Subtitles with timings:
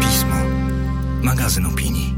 [0.00, 0.34] Pismo.
[1.22, 2.14] Magazyn opinii.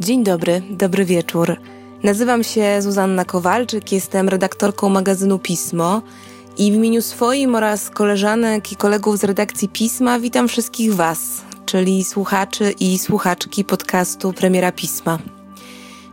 [0.00, 1.56] Dzień dobry, dobry wieczór.
[2.02, 6.02] Nazywam się Zuzanna Kowalczyk, jestem redaktorką magazynu Pismo
[6.58, 12.04] i w imieniu swoim oraz koleżanek i kolegów z redakcji Pisma witam wszystkich Was, czyli
[12.04, 15.18] słuchaczy i słuchaczki podcastu Premiera Pisma.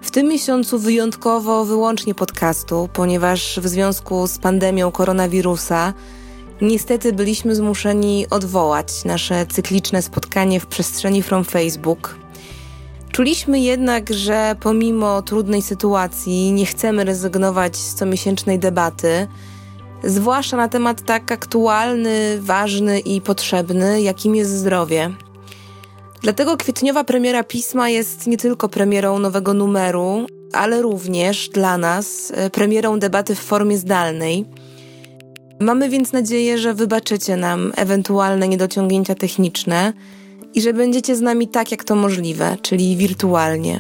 [0.02, 5.94] W tym miesiącu wyjątkowo wyłącznie podcastu, ponieważ w związku z pandemią koronawirusa
[6.62, 12.16] niestety byliśmy zmuszeni odwołać nasze cykliczne spotkanie w przestrzeni From Facebook.
[13.12, 19.28] Czuliśmy jednak, że pomimo trudnej sytuacji nie chcemy rezygnować z comiesięcznej debaty,
[20.04, 25.12] zwłaszcza na temat tak aktualny, ważny i potrzebny, jakim jest zdrowie.
[26.22, 32.50] Dlatego kwietniowa premiera pisma jest nie tylko premierą nowego numeru, ale również dla nas e,
[32.50, 34.46] premierą debaty w formie zdalnej.
[35.60, 39.94] Mamy więc nadzieję, że wybaczycie nam ewentualne niedociągnięcia techniczne
[40.54, 43.80] i że będziecie z nami tak, jak to możliwe, czyli wirtualnie.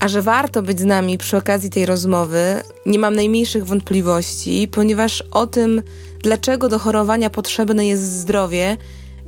[0.00, 5.24] A że warto być z nami przy okazji tej rozmowy, nie mam najmniejszych wątpliwości, ponieważ
[5.30, 5.82] o tym,
[6.22, 8.76] dlaczego do chorowania potrzebne jest zdrowie,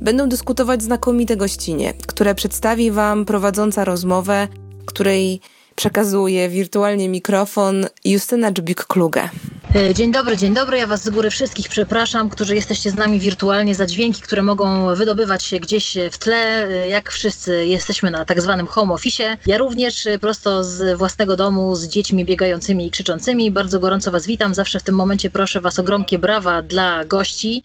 [0.01, 4.47] będą dyskutować znakomite gościnie, które przedstawi Wam prowadząca rozmowę,
[4.85, 5.41] której
[5.75, 9.29] przekazuje wirtualnie mikrofon Justyna Dżbik-Kluge.
[9.75, 10.77] E, dzień dobry, dzień dobry.
[10.77, 14.95] Ja Was z góry wszystkich przepraszam, którzy jesteście z nami wirtualnie za dźwięki, które mogą
[14.95, 19.37] wydobywać się gdzieś w tle, e, jak wszyscy jesteśmy na tak zwanym home office.
[19.45, 23.51] Ja również e, prosto z własnego domu z dziećmi biegającymi i krzyczącymi.
[23.51, 24.53] Bardzo gorąco Was witam.
[24.53, 27.63] Zawsze w tym momencie proszę Was o gromkie brawa dla gości.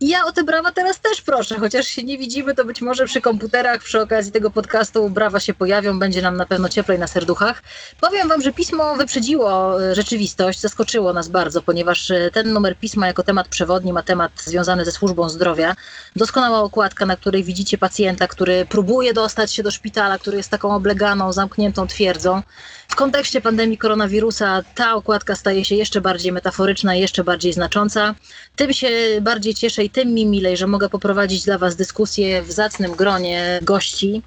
[0.00, 3.06] I ja o te brawa teraz też proszę, chociaż się nie widzimy, to być może
[3.06, 7.06] przy komputerach przy okazji tego podcastu brawa się pojawią, będzie nam na pewno cieplej na
[7.06, 7.62] serduchach.
[8.00, 13.06] Powiem wam, że pismo wyprzedziło e, rzeczywistość, zaskoczyło nas bardzo, ponieważ e, ten numer pisma
[13.06, 15.74] jako temat przewodni ma temat związany ze służbą zdrowia.
[16.16, 20.74] Doskonała okładka, na której widzicie pacjenta, który próbuje dostać się do szpitala, który jest taką
[20.74, 22.42] obleganą, zamkniętą twierdzą.
[22.88, 28.14] W kontekście pandemii koronawirusa ta okładka staje się jeszcze bardziej metaforyczna, jeszcze bardziej znacząca.
[28.56, 28.88] Tym się
[29.20, 33.58] bardziej cieszę i tym mi milej, że mogę poprowadzić dla Was dyskusję w zacnym gronie
[33.62, 34.22] gości.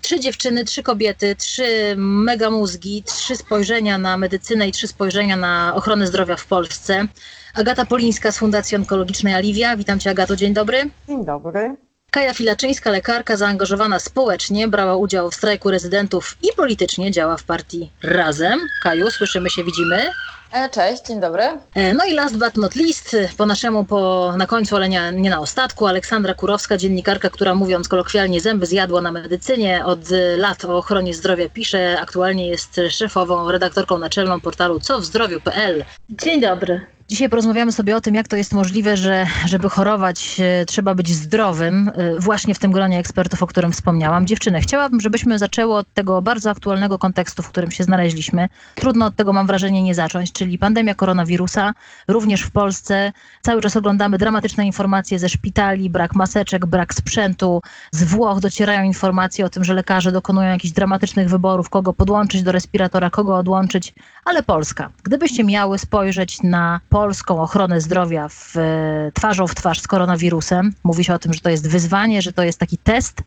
[0.00, 5.74] Trzy dziewczyny, trzy kobiety, trzy mega mózgi, trzy spojrzenia na medycynę i trzy spojrzenia na
[5.74, 7.06] ochronę zdrowia w Polsce.
[7.54, 9.76] Agata Polińska z Fundacji Onkologicznej Aliwia.
[9.76, 10.90] Witam Cię Agato, dzień dobry.
[11.08, 11.76] Dzień dobry.
[12.14, 17.90] Kaja Filaczyńska, lekarka zaangażowana społecznie, brała udział w strajku rezydentów i politycznie działa w partii
[18.02, 18.60] Razem.
[18.82, 20.10] Kaju, słyszymy się, widzimy.
[20.52, 21.42] E, cześć, dzień dobry.
[21.74, 25.30] E, no i last but not least, po naszemu po, na końcu, ale nie, nie
[25.30, 30.00] na ostatku, Aleksandra Kurowska, dziennikarka, która mówiąc kolokwialnie zęby zjadła na medycynie, od
[30.36, 35.84] lat o ochronie zdrowia pisze, aktualnie jest szefową, redaktorką naczelną portalu cowzdrowiu.pl.
[36.10, 36.93] Dzień dobry.
[37.08, 41.14] Dzisiaj porozmawiamy sobie o tym, jak to jest możliwe, że żeby chorować e, trzeba być
[41.14, 44.26] zdrowym, e, właśnie w tym gronie ekspertów, o którym wspomniałam.
[44.26, 48.48] Dziewczyny, chciałabym, żebyśmy zaczęły od tego bardzo aktualnego kontekstu, w którym się znaleźliśmy.
[48.74, 51.72] Trudno od tego, mam wrażenie, nie zacząć, czyli pandemia koronawirusa,
[52.08, 53.12] również w Polsce.
[53.42, 57.60] Cały czas oglądamy dramatyczne informacje ze szpitali, brak maseczek, brak sprzętu.
[57.90, 62.52] Z Włoch docierają informacje o tym, że lekarze dokonują jakichś dramatycznych wyborów, kogo podłączyć do
[62.52, 63.94] respiratora, kogo odłączyć,
[64.24, 64.90] ale Polska.
[65.02, 71.04] Gdybyście miały spojrzeć na polską ochronę zdrowia w, e, twarzą w twarz z koronawirusem, mówi
[71.04, 73.22] się o tym, że to jest wyzwanie, że to jest taki test,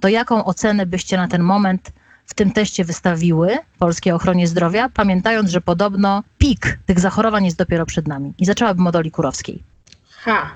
[0.00, 1.92] to jaką ocenę byście na ten moment
[2.26, 7.86] w tym teście wystawiły polskiej ochronie zdrowia, pamiętając, że podobno pik tych zachorowań jest dopiero
[7.86, 8.34] przed nami.
[8.38, 9.62] I zaczęłabym od Oli Kurowskiej.
[10.10, 10.50] Ha,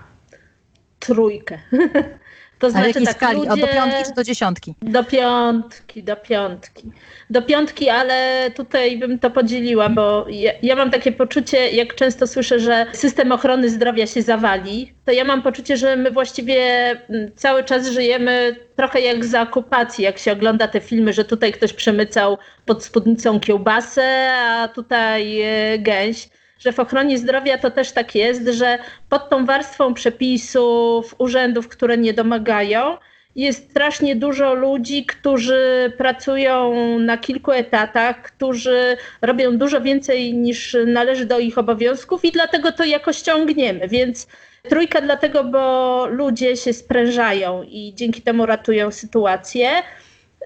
[0.99, 1.59] trójkę.
[2.63, 3.39] To znaczy, jakiej tak, skali?
[3.39, 3.63] Ludzie...
[3.63, 4.75] do piątki czy do dziesiątki?
[4.83, 6.91] Do piątki, do piątki.
[7.31, 12.27] Do piątki, ale tutaj bym to podzieliła, bo ja, ja, mam takie poczucie, jak często
[12.27, 17.31] słyszę, że system ochrony zdrowia się zawali, to ja mam poczucie, że my właściwie mm,
[17.37, 21.73] cały czas żyjemy trochę jak za okupacji, jak się ogląda te filmy, że tutaj ktoś
[21.73, 26.29] przemycał pod spódnicą kiełbasę, a tutaj e, gęś
[26.65, 28.79] że w ochronie zdrowia to też tak jest, że
[29.09, 32.97] pod tą warstwą przepisów, urzędów, które nie domagają,
[33.37, 41.27] jest strasznie dużo ludzi, którzy pracują na kilku etatach, którzy robią dużo więcej niż należy
[41.27, 43.89] do ich obowiązków i dlatego to jakoś ciągniemy.
[43.89, 44.27] Więc
[44.69, 49.71] trójka dlatego, bo ludzie się sprężają i dzięki temu ratują sytuację.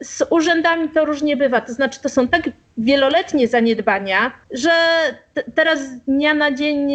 [0.03, 4.71] Z urzędami to różnie bywa, to znaczy to są tak wieloletnie zaniedbania, że
[5.55, 6.89] teraz z dnia na dzień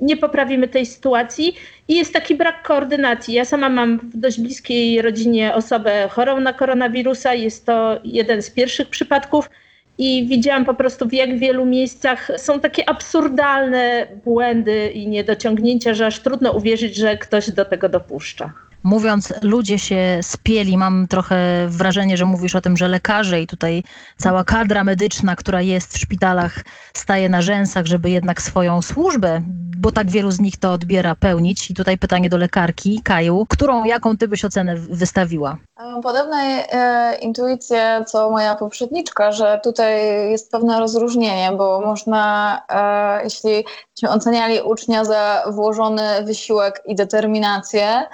[0.00, 1.56] nie poprawimy tej sytuacji
[1.88, 3.34] i jest taki brak koordynacji.
[3.34, 8.50] Ja sama mam w dość bliskiej rodzinie osobę chorą na koronawirusa, jest to jeden z
[8.50, 9.50] pierwszych przypadków
[9.98, 16.06] i widziałam po prostu w jak wielu miejscach są takie absurdalne błędy i niedociągnięcia, że
[16.06, 18.52] aż trudno uwierzyć, że ktoś do tego dopuszcza.
[18.86, 23.82] Mówiąc, ludzie się spieli, mam trochę wrażenie, że mówisz o tym, że lekarze i tutaj
[24.16, 29.42] cała kadra medyczna, która jest w szpitalach, staje na rzęsach, żeby jednak swoją służbę,
[29.76, 31.70] bo tak wielu z nich to odbiera, pełnić.
[31.70, 35.56] I tutaj pytanie do lekarki, Kaju, którą, jaką ty byś ocenę wystawiła?
[36.02, 39.94] Podobne e, intuicje co moja poprzedniczka, że tutaj
[40.30, 43.64] jest pewne rozróżnienie, bo można, e, jeśli
[44.08, 48.06] oceniali ucznia za włożony wysiłek i determinację,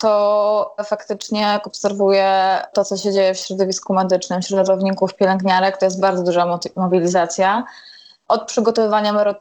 [0.00, 5.84] to faktycznie jak obserwuję to, co się dzieje w środowisku medycznym, wśród ratowników, pielęgniarek, to
[5.84, 7.64] jest bardzo duża mobilizacja.
[8.28, 9.36] Od przygotowywania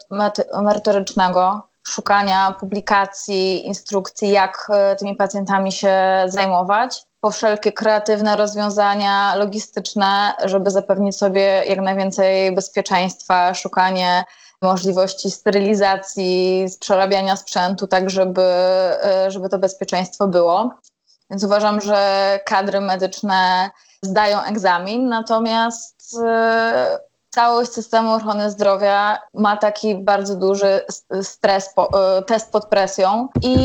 [0.61, 10.33] merytorycznego, szukania publikacji, instrukcji, jak e, tymi pacjentami się zajmować, po wszelkie kreatywne rozwiązania logistyczne,
[10.45, 14.23] żeby zapewnić sobie jak najwięcej bezpieczeństwa, szukanie
[14.61, 20.73] możliwości sterylizacji, przerabiania sprzętu, tak żeby, e, żeby to bezpieczeństwo było.
[21.29, 23.69] Więc uważam, że kadry medyczne
[24.01, 30.81] zdają egzamin, natomiast e, całość systemu ochrony zdrowia ma taki bardzo duży
[31.21, 33.55] stres, e, test pod presją i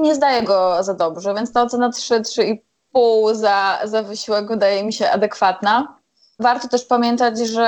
[0.00, 5.10] nie zdaje go za dobrze, więc ta ocena 3-3,5 za, za wysiłek wydaje mi się
[5.10, 6.03] adekwatna.
[6.38, 7.66] Warto też pamiętać, że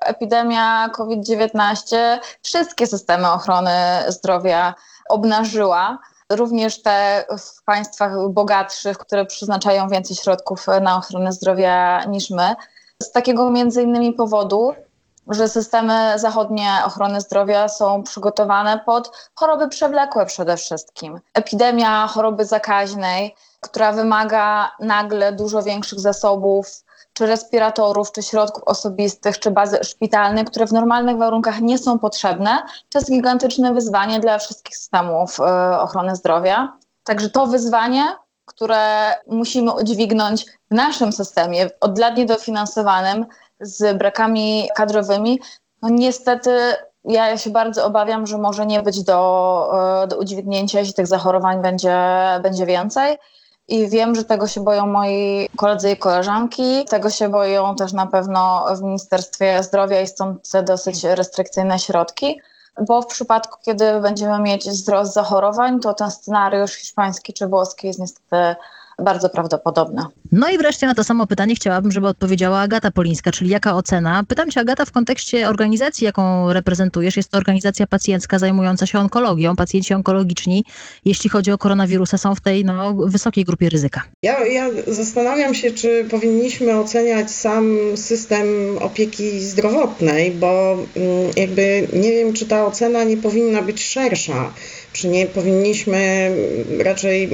[0.00, 1.96] epidemia COVID-19
[2.42, 3.70] wszystkie systemy ochrony
[4.08, 4.74] zdrowia
[5.08, 5.98] obnażyła.
[6.30, 12.54] Również te w państwach bogatszych, które przeznaczają więcej środków na ochronę zdrowia niż my.
[13.02, 14.74] Z takiego między innymi powodu,
[15.28, 21.20] że systemy zachodnie ochrony zdrowia są przygotowane pod choroby przewlekłe przede wszystkim.
[21.34, 26.83] Epidemia choroby zakaźnej, która wymaga nagle dużo większych zasobów
[27.14, 32.62] czy respiratorów, czy środków osobistych, czy bazy szpitalne, które w normalnych warunkach nie są potrzebne,
[32.88, 35.42] to jest gigantyczne wyzwanie dla wszystkich systemów y,
[35.78, 36.78] ochrony zdrowia.
[37.04, 38.04] Także to wyzwanie,
[38.44, 43.26] które musimy udźwignąć w naszym systemie, od lat niedofinansowanym,
[43.60, 45.40] z brakami kadrowymi,
[45.82, 46.50] no niestety
[47.04, 49.72] ja się bardzo obawiam, że może nie być do,
[50.04, 51.96] y, do udźwignięcia, jeśli tych zachorowań będzie,
[52.42, 53.16] będzie więcej.
[53.68, 56.84] I wiem, że tego się boją moi koledzy i koleżanki.
[56.84, 62.40] Tego się boją też na pewno w Ministerstwie Zdrowia i stąd te dosyć restrykcyjne środki.
[62.86, 67.98] Bo w przypadku, kiedy będziemy mieć wzrost zachorowań, to ten scenariusz hiszpański czy włoski jest
[67.98, 68.56] niestety
[68.98, 70.06] bardzo prawdopodobne.
[70.32, 74.24] No i wreszcie na to samo pytanie chciałabym, żeby odpowiedziała Agata Polińska, czyli jaka ocena?
[74.28, 77.16] Pytam cię Agata w kontekście organizacji, jaką reprezentujesz.
[77.16, 79.56] Jest to organizacja pacjencka zajmująca się onkologią.
[79.56, 80.64] Pacjenci onkologiczni,
[81.04, 84.02] jeśli chodzi o koronawirusa, są w tej no, wysokiej grupie ryzyka.
[84.22, 88.46] Ja, ja zastanawiam się, czy powinniśmy oceniać sam system
[88.80, 94.52] opieki zdrowotnej, bo mm, jakby nie wiem, czy ta ocena nie powinna być szersza.
[94.92, 96.30] Czy nie powinniśmy
[96.84, 97.28] raczej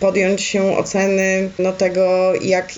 [0.00, 2.72] podjąć się oceny no, tego, jak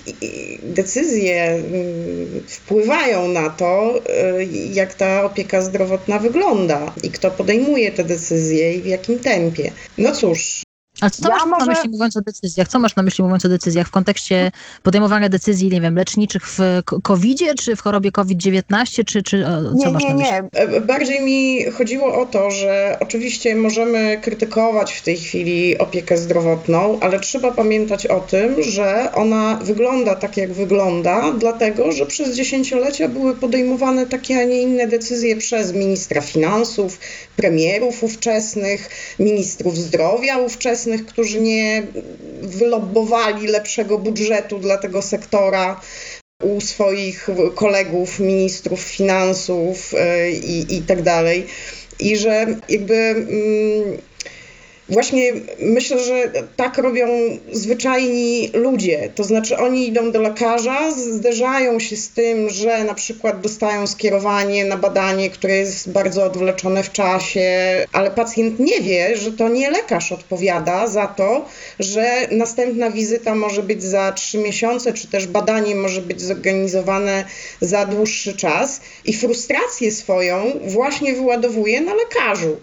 [0.63, 4.01] decyzje mm, wpływają na to,
[4.39, 9.71] y, jak ta opieka zdrowotna wygląda i kto podejmuje te decyzje i w jakim tempie.
[9.97, 10.63] No cóż,
[11.03, 11.65] a co ja masz może...
[11.65, 12.67] na myśli mówiąc o decyzjach?
[12.67, 14.51] Co masz na myśli mówiąc o decyzjach w kontekście
[14.83, 16.59] podejmowania decyzji, nie wiem, leczniczych w
[17.03, 20.31] COVID-zie, czy w chorobie COVID-19, czy, czy co nie, masz na myśli?
[20.31, 26.17] Nie, e, Bardziej mi chodziło o to, że oczywiście możemy krytykować w tej chwili opiekę
[26.17, 32.35] zdrowotną, ale trzeba pamiętać o tym, że ona wygląda tak, jak wygląda, dlatego, że przez
[32.35, 36.99] dziesięciolecia były podejmowane takie, a nie inne decyzje przez ministra finansów,
[37.35, 38.89] premierów ówczesnych,
[39.19, 41.83] ministrów zdrowia ówczesnych, którzy nie
[42.41, 45.81] wylobbowali lepszego budżetu dla tego sektora
[46.43, 51.45] u swoich kolegów, ministrów finansów e, i, i tak dalej.
[51.99, 53.27] I że jakby.
[54.89, 57.07] Właśnie myślę, że tak robią
[57.51, 59.11] zwyczajni ludzie.
[59.15, 64.65] To znaczy, oni idą do lekarza, zderzają się z tym, że na przykład dostają skierowanie
[64.65, 67.49] na badanie, które jest bardzo odwleczone w czasie,
[67.91, 71.45] ale pacjent nie wie, że to nie lekarz odpowiada za to,
[71.79, 77.25] że następna wizyta może być za trzy miesiące, czy też badanie może być zorganizowane
[77.61, 82.57] za dłuższy czas i frustrację swoją właśnie wyładowuje na lekarzu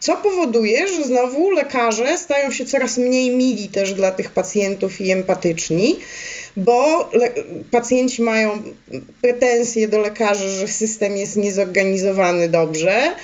[0.00, 5.10] co powoduje, że znowu lekarze stają się coraz mniej mili też dla tych pacjentów i
[5.10, 5.96] empatyczni,
[6.56, 7.10] bo
[7.70, 8.62] pacjenci mają
[9.22, 13.14] pretensje do lekarzy, że system jest niezorganizowany dobrze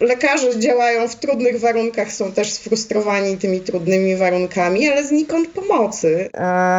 [0.00, 6.30] Lekarze działają w trudnych warunkach, są też sfrustrowani tymi trudnymi warunkami, ale znikąd pomocy.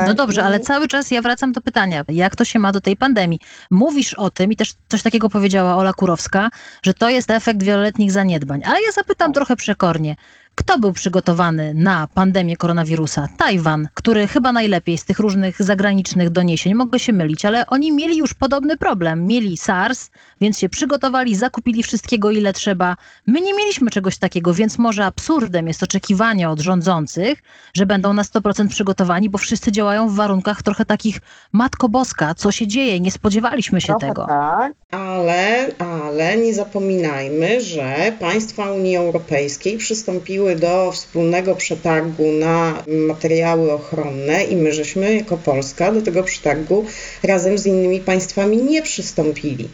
[0.08, 2.98] No dobrze, ale cały czas ja wracam do pytania, jak to się ma do tej
[2.98, 3.40] pandemii?
[3.72, 6.50] Mówisz o tym i też coś takiego powiedziała Ola Kurowska,
[6.84, 8.62] że to jest efekt wieloletnich zaniedbań.
[8.66, 10.16] Ale ja zapytam trochę przekornie.
[10.62, 13.28] Kto był przygotowany na pandemię koronawirusa?
[13.38, 18.18] Tajwan, który chyba najlepiej z tych różnych zagranicznych doniesień, mogę się mylić, ale oni mieli
[18.18, 19.28] już podobny problem.
[19.28, 20.10] Mieli SARS,
[20.42, 22.98] więc się przygotowali, zakupili wszystkiego ile trzeba.
[23.28, 28.24] My nie mieliśmy czegoś takiego, więc może absurdem jest oczekiwanie od rządzących, że będą na
[28.24, 31.20] 100% przygotowani, bo wszyscy działają w warunkach trochę takich
[31.52, 34.26] matko boska, co się dzieje, nie spodziewaliśmy się Trochę tego.
[34.26, 34.74] Tak.
[34.92, 44.44] Ale, ale nie zapominajmy, że państwa Unii Europejskiej przystąpiły do wspólnego przetargu na materiały ochronne
[44.44, 46.86] i my żeśmy jako Polska do tego przetargu
[47.24, 49.70] razem z innymi państwami nie przystąpili.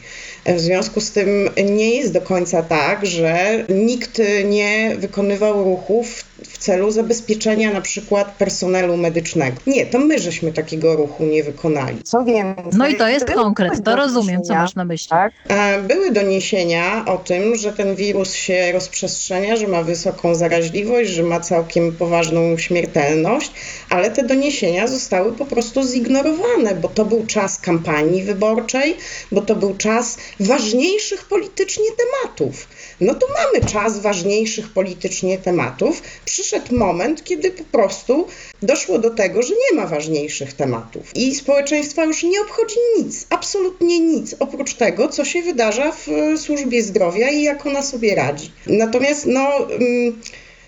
[0.46, 6.58] W związku z tym nie jest do końca tak, że nikt nie wykonywał ruchów w
[6.58, 9.58] celu zabezpieczenia na przykład personelu medycznego.
[9.68, 12.04] Nie, to my żeśmy takiego ruchu nie wykonali.
[12.04, 12.66] Co więcej...
[12.74, 15.10] No i to jest konkret, to rozumiem, co masz na myśli.
[15.10, 15.34] Tak?
[15.88, 21.40] Były doniesienia o tym, że ten wirus się rozprzestrzenia, że ma wysoką zaraźliwość, że ma
[21.40, 23.52] całkiem poważną śmiertelność,
[23.90, 28.98] ale te doniesienia zostały po prostu zignorowane, bo to był czas kampanii wyborczej,
[29.32, 32.68] bo to był czas ważniejszych politycznie tematów.
[33.02, 36.02] No to mamy czas ważniejszych politycznie tematów.
[36.28, 38.28] Przyszedł moment, kiedy po prostu
[38.62, 44.00] doszło do tego, że nie ma ważniejszych tematów i społeczeństwa już nie obchodzi nic, absolutnie
[44.00, 48.52] nic, oprócz tego, co się wydarza w e, służbie zdrowia i jak ona sobie radzi.
[48.68, 49.70] Natomiast, no.
[49.70, 50.22] mm,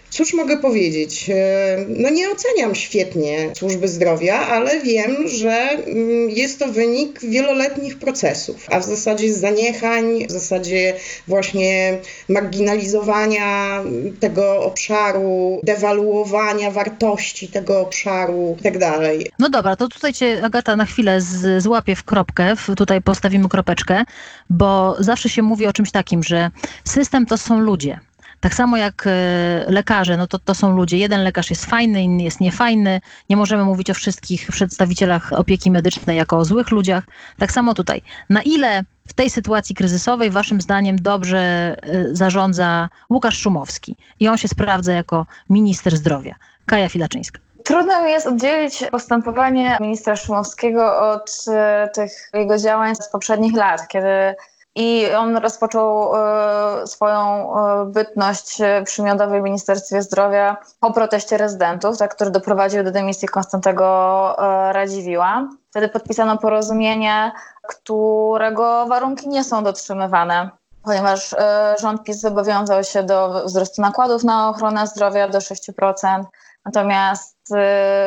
[0.09, 1.29] Cóż mogę powiedzieć?
[1.29, 7.99] E, No nie oceniam świetnie służby zdrowia, ale wiem, że mm, jest to wynik wieloletnich
[7.99, 10.93] procesów, a w zasadzie zaniechań, w zasadzie
[11.27, 11.99] właśnie
[12.29, 13.83] marginalizowania
[14.19, 18.99] tego obszaru, dewaluowania wartości tego obszaru itd.
[19.39, 24.03] No dobra, to tutaj cię Agata na chwilę z, złapię w kropkę, tutaj postawimy kropeczkę,
[24.49, 26.51] bo zawsze się mówi o czymś takim, że
[26.85, 27.99] system to są ludzie.
[28.39, 30.97] Tak samo jak e, lekarze, no to to są ludzie.
[30.97, 33.01] Jeden lekarz jest fajny, inny jest niefajny.
[33.29, 37.03] Nie możemy mówić o wszystkich przedstawicielach opieki medycznej jako o złych ludziach.
[37.37, 38.01] Tak samo tutaj.
[38.29, 41.75] Na ile w tej sytuacji kryzysowej waszym zdaniem dobrze e,
[42.15, 46.35] zarządza Łukasz Szumowski i on się sprawdza jako minister zdrowia?
[46.65, 47.39] Kaja Filaczyńska.
[47.63, 53.87] Trudno mi jest oddzielić postępowanie ministra Szumowskiego od e, tych jego działań z poprzednich lat,
[53.87, 54.35] kiedy
[54.79, 61.97] i on rozpoczął e, swoją e, bytność e, przy Miodowej Ministerstwie Zdrowia po proteście rezydentów,
[61.97, 64.35] tak, który doprowadził do dymisji Konstantego
[64.71, 65.49] Radziwiła.
[65.69, 67.31] Wtedy podpisano porozumienie,
[67.67, 70.49] którego warunki nie są dotrzymywane
[70.83, 71.35] ponieważ
[71.81, 76.23] rząd PiS zobowiązał się do wzrostu nakładów na ochronę zdrowia do 6%,
[76.65, 77.37] natomiast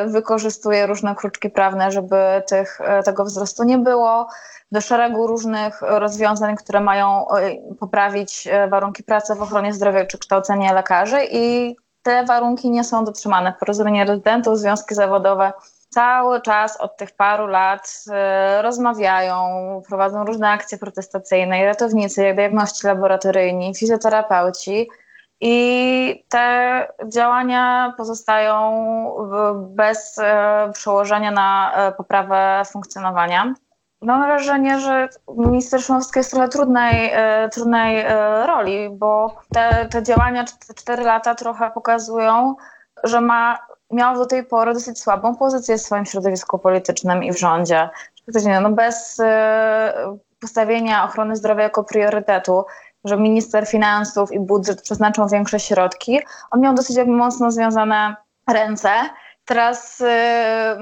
[0.06, 2.16] wykorzystuje różne kruczki prawne, żeby
[2.48, 4.28] tych, tego wzrostu nie było,
[4.72, 10.18] do szeregu różnych rozwiązań, które mają e, poprawić e, warunki pracy w ochronie zdrowia czy
[10.18, 13.54] kształcenie lekarzy i te warunki nie są dotrzymane.
[13.60, 15.52] Porozumienie rezydentów, związki zawodowe
[15.88, 19.36] cały czas od tych paru lat e, rozmawiają,
[19.88, 24.88] prowadzą różne akcje protestacyjne, i ratownicy, diagności laboratoryjni, fizjoterapeuci.
[25.40, 28.86] I te działania pozostają
[29.56, 30.20] bez
[30.72, 33.54] przełożenia na poprawę funkcjonowania.
[34.02, 39.88] Mam wrażenie, że minister Szumowski jest w trochę trudnej, e, trudnej e, roli, bo te,
[39.90, 42.54] te działania, te cztery lata trochę pokazują,
[43.04, 43.58] że ma,
[43.90, 47.90] miał do tej pory dosyć słabą pozycję w swoim środowisku politycznym i w rządzie.
[48.62, 52.64] No bez e, postawienia ochrony zdrowia jako priorytetu,
[53.04, 58.16] że minister finansów i budżet przeznaczą większe środki, on miał dosyć jakby mocno związane
[58.48, 58.90] ręce.
[59.44, 60.04] Teraz y,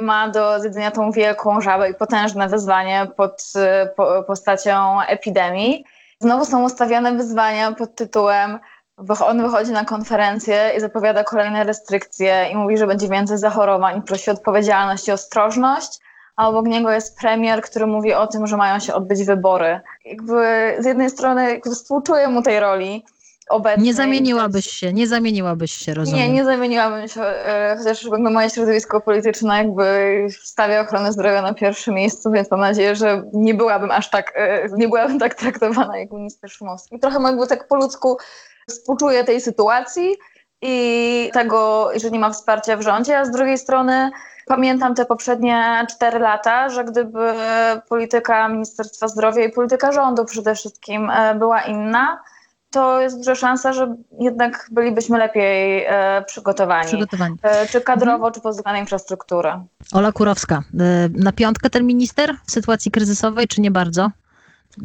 [0.02, 5.84] ma do zjedzenia tą wielką żabę i potężne wyzwanie pod y, po, postacią epidemii.
[6.18, 8.58] Znowu są ustawione wyzwania pod tytułem
[9.20, 14.30] on wychodzi na konferencję i zapowiada kolejne restrykcje i mówi, że będzie więcej zachorowań prosi
[14.30, 16.00] o odpowiedzialność i ostrożność,
[16.36, 19.80] a obok niego jest premier, który mówi o tym, że mają się odbyć wybory.
[20.04, 23.04] Jakby z jednej strony współczuję mu tej roli
[23.50, 23.86] obecnej.
[23.86, 26.20] Nie zamieniłabyś się, nie zamieniłabyś się, rozumiem.
[26.20, 31.94] Nie, nie zamieniłabym się, e, chociaż moje środowisko polityczne jakby stawia ochronę zdrowia na pierwszym
[31.94, 36.10] miejscu, więc mam nadzieję, że nie byłabym aż tak, e, nie byłabym tak traktowana jak
[36.10, 36.98] minister Szumowski.
[36.98, 38.16] Trochę jakby tak po ludzku
[38.68, 40.16] współczuję tej sytuacji
[40.62, 44.10] i tego, że nie ma wsparcia w rządzie, a z drugiej strony
[44.46, 47.32] pamiętam te poprzednie cztery lata, że gdyby
[47.88, 52.22] polityka Ministerstwa Zdrowia i polityka rządu przede wszystkim e, była inna,
[52.70, 56.86] to jest duża szansa, że jednak bylibyśmy lepiej e, przygotowani.
[56.86, 57.36] Przygotowani.
[57.42, 58.32] E, czy kadrowo, mhm.
[58.32, 59.50] czy pod względem infrastruktury.
[59.92, 64.10] Ola Kurowska, e, na piątkę ten minister w sytuacji kryzysowej, czy nie bardzo?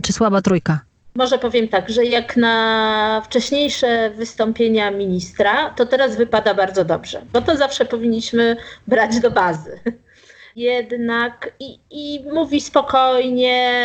[0.02, 0.80] Czy słaba trójka?
[1.16, 7.42] Może powiem tak, że jak na wcześniejsze wystąpienia ministra, to teraz wypada bardzo dobrze, bo
[7.42, 9.80] to zawsze powinniśmy brać do bazy.
[10.56, 13.82] Jednak i, i mówi spokojnie,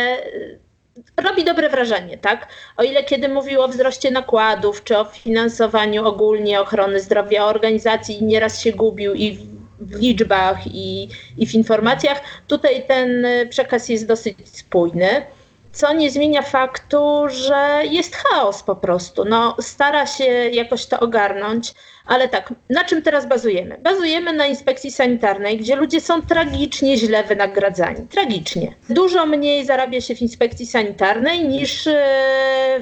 [1.17, 2.47] robi dobre wrażenie, tak?
[2.77, 8.61] O ile kiedy mówił o wzroście nakładów, czy o finansowaniu ogólnie ochrony zdrowia organizacji, nieraz
[8.61, 9.39] się gubił i
[9.79, 15.25] w liczbach, i, i w informacjach, tutaj ten przekaz jest dosyć spójny
[15.73, 19.25] co nie zmienia faktu, że jest chaos po prostu.
[19.25, 21.73] No, stara się jakoś to ogarnąć,
[22.05, 23.77] ale tak, na czym teraz bazujemy?
[23.77, 28.07] Bazujemy na inspekcji sanitarnej, gdzie ludzie są tragicznie źle wynagradzani.
[28.07, 28.75] Tragicznie.
[28.89, 31.93] Dużo mniej zarabia się w inspekcji sanitarnej niż e,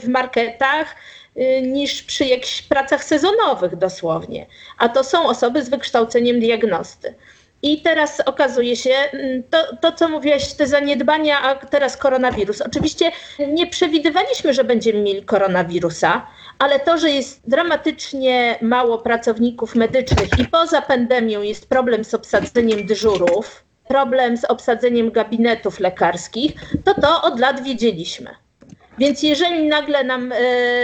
[0.02, 0.96] w marketach,
[1.36, 4.46] e, niż przy jakichś pracach sezonowych dosłownie.
[4.78, 7.16] A to są osoby z wykształceniem diagnosty.
[7.62, 12.62] I teraz okazuje się, mm, to, to co mówiłaś, te zaniedbania, a teraz koronawirus.
[12.62, 13.12] Oczywiście
[13.48, 16.28] nie przewidywaliśmy, że będziemy mieli koronawirusa,
[16.60, 22.86] ale to, że jest dramatycznie mało pracowników medycznych i poza pandemią jest problem z obsadzeniem
[22.86, 26.52] dyżurów, problem z obsadzeniem gabinetów lekarskich,
[26.84, 28.36] to to od lat wiedzieliśmy.
[29.00, 30.36] Więc jeżeli nagle nam e,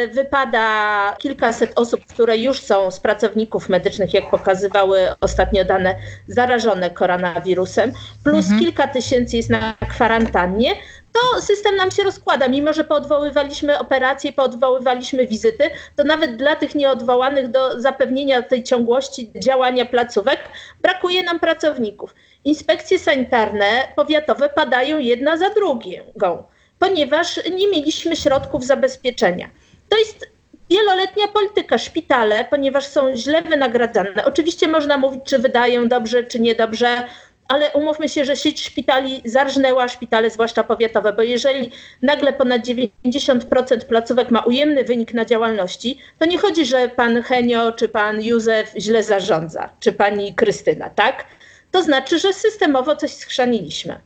[0.07, 5.95] wypada kilkaset osób, które już są z pracowników medycznych, jak pokazywały ostatnio dane,
[6.27, 7.91] zarażone koronawirusem,
[8.23, 8.59] plus mhm.
[8.59, 10.71] kilka tysięcy jest na kwarantannie,
[11.13, 12.47] to system nam się rozkłada.
[12.47, 19.31] Mimo, że poodwoływaliśmy operacje, poodwoływaliśmy wizyty, to nawet dla tych nieodwołanych do zapewnienia tej ciągłości
[19.43, 20.39] działania placówek
[20.81, 22.15] brakuje nam pracowników.
[22.45, 26.43] Inspekcje sanitarne powiatowe padają jedna za drugą
[26.79, 29.49] ponieważ nie mieliśmy środków zabezpieczenia.
[29.89, 30.29] To jest
[30.69, 31.77] wieloletnia polityka.
[31.77, 37.07] Szpitale, ponieważ są źle wynagradzane, oczywiście można mówić, czy wydają dobrze, czy niedobrze,
[37.47, 43.79] ale umówmy się, że sieć szpitali zarżnęła szpitale, zwłaszcza powiatowe, bo jeżeli nagle ponad 90%
[43.89, 48.73] placówek ma ujemny wynik na działalności, to nie chodzi, że pan Henio czy pan Józef
[48.77, 51.25] źle zarządza, czy pani Krystyna, tak?
[51.71, 53.99] To znaczy, że systemowo coś schrzaniliśmy.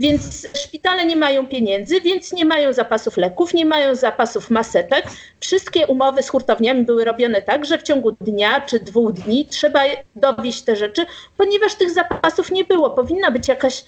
[0.00, 5.06] Więc szpitale nie mają pieniędzy, więc nie mają zapasów leków, nie mają zapasów maseczek.
[5.40, 9.80] Wszystkie umowy z hurtowniami były robione tak, że w ciągu dnia czy dwóch dni trzeba
[10.16, 12.90] dowieść te rzeczy, ponieważ tych zapasów nie było.
[12.90, 13.84] Powinna być jakaś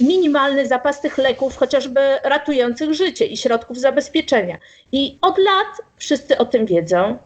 [0.00, 4.58] minimalny zapas tych leków, chociażby ratujących życie i środków zabezpieczenia.
[4.92, 7.18] I od lat wszyscy o tym wiedzą.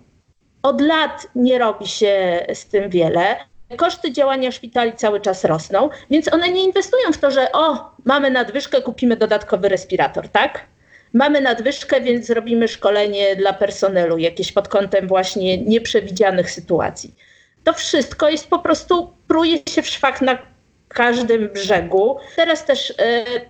[0.63, 3.50] Od lat nie robi się z tym wiele.
[3.77, 8.31] Koszty działania szpitali cały czas rosną, więc one nie inwestują w to, że o, mamy
[8.31, 10.67] nadwyżkę, kupimy dodatkowy respirator, tak?
[11.13, 17.15] Mamy nadwyżkę, więc zrobimy szkolenie dla personelu, jakieś pod kątem właśnie nieprzewidzianych sytuacji.
[17.65, 20.39] To wszystko jest po prostu, pruje się w szwach na
[20.89, 22.17] każdym brzegu.
[22.37, 22.95] Teraz też y,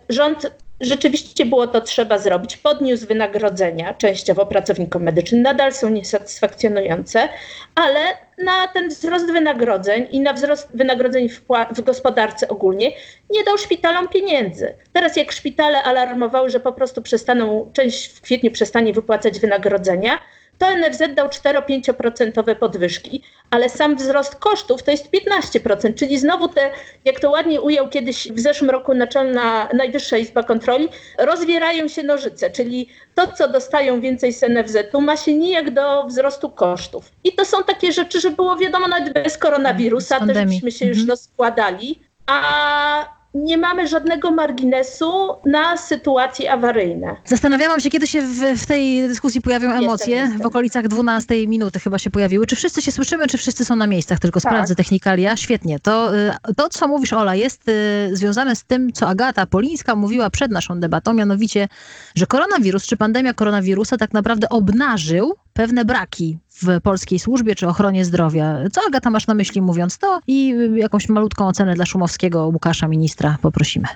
[0.08, 2.56] rząd rzeczywiście było to trzeba zrobić.
[2.56, 7.28] Podniósł wynagrodzenia częściowo pracownikom medycznym, nadal są niesatysfakcjonujące,
[7.74, 8.00] ale
[8.44, 11.42] na ten wzrost wynagrodzeń i na wzrost wynagrodzeń w,
[11.76, 12.92] w, gospodarce ogólnie
[13.30, 14.74] nie dał szpitalom pieniędzy.
[14.92, 20.18] Teraz jak szpitale alarmowały, że po prostu przestaną, część w kwietniu przestanie wypłacać wynagrodzenia,
[20.60, 26.70] to NFZ dał 4-5% podwyżki, ale sam wzrost kosztów to jest 15%, czyli znowu te,
[27.04, 32.50] jak to ładnie ujął kiedyś w zeszłym roku Naczelna Najwyższa Izba Kontroli, rozwierają się nożyce,
[32.50, 37.12] czyli to, co dostają więcej z NFZ-u, ma się nijak do wzrostu kosztów.
[37.24, 40.98] I to są takie rzeczy, że było wiadomo nawet bez koronawirusa, też byśmy się już
[40.98, 41.10] mhm.
[41.10, 45.12] rozkładali, a nie mamy żadnego marginesu
[45.46, 47.16] na sytuacje awaryjne.
[47.24, 50.16] Zastanawiałam się, kiedy się w, w tej dyskusji pojawią emocje.
[50.16, 50.38] Jestem.
[50.38, 52.46] W okolicach 12 minuty chyba się pojawiły.
[52.46, 54.18] Czy wszyscy się słyszymy, czy wszyscy są na miejscach?
[54.18, 54.52] Tylko tak.
[54.52, 55.36] sprawdzę technikalia.
[55.36, 55.80] Świetnie.
[55.80, 60.30] To, y, to, co mówisz, Ola, jest y, związane z tym, co Agata Polińska mówiła
[60.30, 61.68] przed naszą debatą, mianowicie,
[62.14, 68.04] że koronawirus, czy pandemia koronawirusa tak naprawdę obnażył pewne braki w polskiej służbie czy ochronie
[68.04, 68.58] zdrowia.
[68.72, 73.38] Co Agata masz na myśli mówiąc to i jakąś malutką ocenę dla Szumowskiego, Łukasza, ministra
[73.42, 73.86] poprosimy.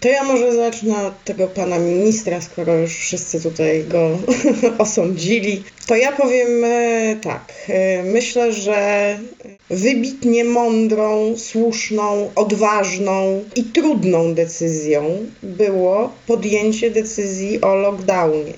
[0.00, 4.18] To ja może zacznę od tego pana ministra, skoro już wszyscy tutaj go
[4.84, 5.62] osądzili.
[5.86, 7.52] To ja powiem e, tak.
[7.68, 9.18] E, myślę, że
[9.70, 18.52] wybitnie mądrą, słuszną, odważną i trudną decyzją było podjęcie decyzji o lockdownie.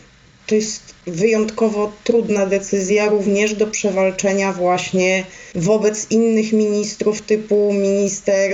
[0.46, 5.24] To jest wyjątkowo trudna decyzja również do przewalczenia właśnie
[5.54, 8.52] wobec innych ministrów typu minister,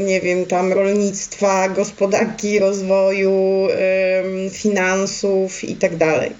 [0.00, 3.68] nie wiem, tam rolnictwa, gospodarki, rozwoju,
[4.50, 5.98] finansów itd.
[5.98, 6.30] Tak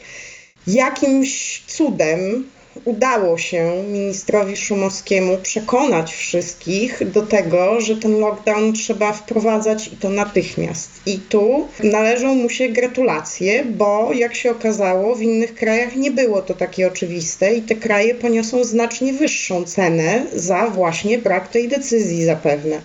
[0.67, 2.45] jakimś cudem
[2.85, 10.09] udało się ministrowi Szumowskiemu przekonać wszystkich do tego, że ten lockdown trzeba wprowadzać i to
[10.09, 10.91] natychmiast.
[11.07, 16.43] I tu należą mu się gratulacje, bo jak się okazało, w innych krajach nie było
[16.43, 22.25] to takie oczywiste i te kraje poniosą znacznie wyższą cenę za właśnie brak tej decyzji
[22.25, 22.81] zapewne.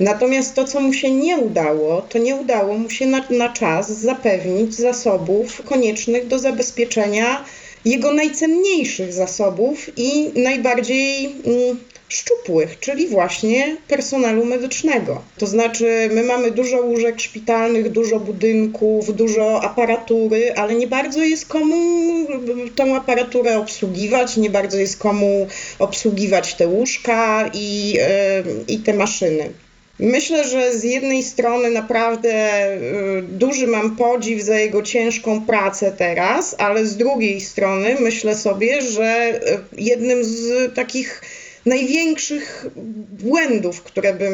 [0.00, 3.90] Natomiast to, co mu się nie udało, to nie udało mu się na, na czas
[3.90, 7.44] zapewnić zasobów koniecznych do zabezpieczenia
[7.84, 15.22] jego najcenniejszych zasobów i najbardziej mm, szczupłych, czyli właśnie personelu medycznego.
[15.38, 21.46] To znaczy, my mamy dużo łóżek szpitalnych, dużo budynków, dużo aparatury, ale nie bardzo jest
[21.46, 22.26] komu
[22.74, 25.46] tą aparaturę obsługiwać, nie bardzo jest komu
[25.78, 29.50] obsługiwać te łóżka i, yy, i te maszyny.
[30.00, 32.62] Myślę, że z jednej strony naprawdę
[33.22, 39.40] duży mam podziw za jego ciężką pracę teraz, ale z drugiej strony myślę sobie, że
[39.72, 41.22] jednym z takich
[41.66, 42.66] największych
[43.22, 44.32] błędów, które bym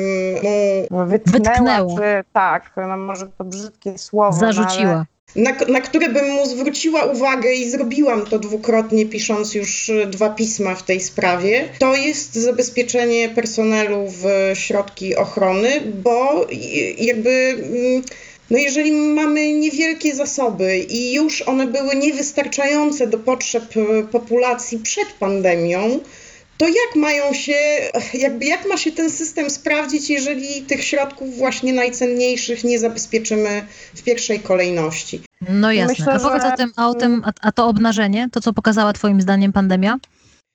[0.91, 1.99] mu wytknęła, Wytknęło.
[1.99, 4.39] czy tak, no może to brzydkie słowo.
[4.39, 5.07] Zarzuciła.
[5.37, 10.75] Na, na które bym mu zwróciła uwagę i zrobiłam to dwukrotnie, pisząc już dwa pisma
[10.75, 16.47] w tej sprawie, to jest zabezpieczenie personelu w środki ochrony, bo
[16.99, 17.31] jakby.
[17.31, 18.03] mm,
[18.51, 25.09] No jeżeli mamy niewielkie zasoby i już one były niewystarczające do potrzeb e, populacji przed
[25.21, 26.01] pandemią,
[26.59, 27.55] to jak mają się,
[28.15, 34.03] jakby jak ma się ten system sprawdzić, jeżeli tych środków właśnie najcenniejszych nie zabezpieczymy w
[34.03, 35.21] pierwszej kolejności?
[35.49, 35.93] No jasne.
[35.99, 38.53] Myślę, a powiedz że- o tym, a, o tym a, a to obnażenie, to co
[38.53, 39.99] pokazała twoim zdaniem pandemia?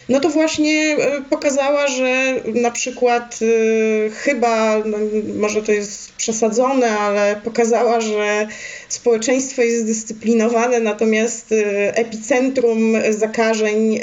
[0.09, 4.97] No to właśnie e, pokazała, że na przykład e, chyba, no,
[5.35, 8.47] może to jest przesadzone, ale pokazała, że
[8.89, 13.99] społeczeństwo jest zdyscyplinowane, natomiast e, epicentrum zakażeń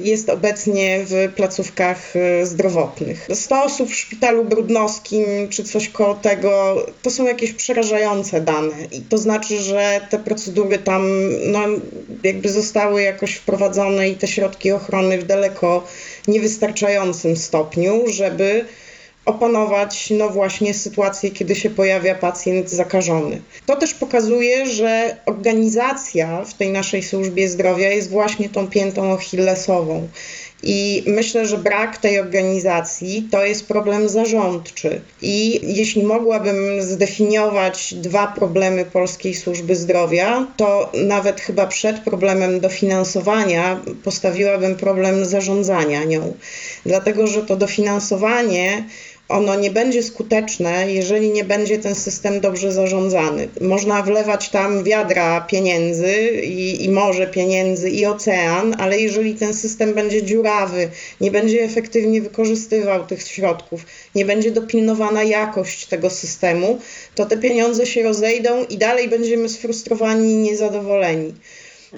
[0.00, 3.28] jest obecnie w placówkach zdrowotnych.
[3.34, 9.00] 100 osób w szpitalu brudnowskim czy coś koło tego, to są jakieś przerażające dane i
[9.00, 11.10] to znaczy, że te procedury tam
[11.52, 11.60] no,
[12.24, 15.84] jakby zostały jakoś wprowadzone i te środki ochrony w daleko
[16.28, 18.64] niewystarczającym stopniu, żeby
[19.28, 23.42] opanować no właśnie sytuację, kiedy się pojawia pacjent zakażony.
[23.66, 30.08] To też pokazuje, że organizacja w tej naszej służbie zdrowia jest właśnie tą piętą achillesową.
[30.62, 35.00] I myślę, że brak tej organizacji to jest problem zarządczy.
[35.22, 43.80] I jeśli mogłabym zdefiniować dwa problemy polskiej służby zdrowia, to nawet chyba przed problemem dofinansowania
[44.04, 46.34] postawiłabym problem zarządzania nią.
[46.86, 48.84] Dlatego, że to dofinansowanie
[49.28, 53.48] ono nie będzie skuteczne, jeżeli nie będzie ten system dobrze zarządzany.
[53.60, 59.94] Można wlewać tam wiadra pieniędzy i, i morze pieniędzy i ocean, ale jeżeli ten system
[59.94, 60.88] będzie dziurawy,
[61.20, 66.78] nie będzie efektywnie wykorzystywał tych środków, nie będzie dopilnowana jakość tego systemu,
[67.14, 71.34] to te pieniądze się rozejdą i dalej będziemy sfrustrowani i niezadowoleni.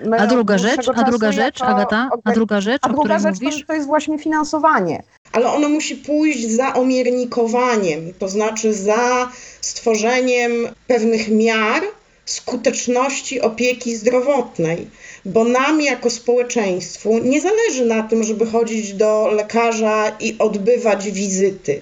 [0.05, 3.35] my A druga rzecz, a druga rzecz, Agata, a druga rzecz, A o druga której
[3.35, 5.03] rzecz to, to jest właśnie finansowanie.
[5.33, 11.83] Ale ono musi pójść za omiernikowaniem, to znaczy za stworzeniem pewnych miar
[12.25, 14.87] skuteczności opieki zdrowotnej,
[15.25, 21.81] bo nam jako społeczeństwu nie zależy na tym, żeby chodzić do lekarza i odbywać wizyty.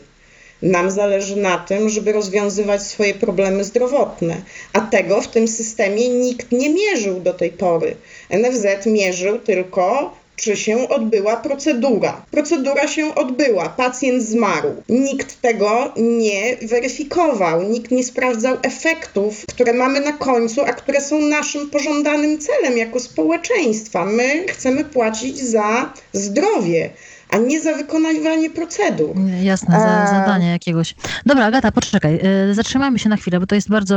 [0.63, 6.53] Nam zależy na tym, żeby rozwiązywać swoje problemy zdrowotne, a tego w tym systemie nikt
[6.53, 7.97] nie mierzył do tej pory.
[8.31, 12.23] NFZ mierzył tylko czy się odbyła procedura.
[12.31, 14.83] Procedura się odbyła, pacjent zmarł.
[14.89, 21.21] Nikt tego nie weryfikował, nikt nie sprawdzał efektów, które mamy na końcu, a które są
[21.21, 24.05] naszym pożądanym celem jako społeczeństwa.
[24.05, 26.91] My chcemy płacić za zdrowie,
[27.31, 29.17] a nie za wykonywanie procedur.
[29.43, 30.95] Jasne, za, zadanie jakiegoś.
[31.27, 32.21] Dobra, Agata, poczekaj.
[32.51, 33.97] e, Zatrzymajmy się na chwilę, bo to jest bardzo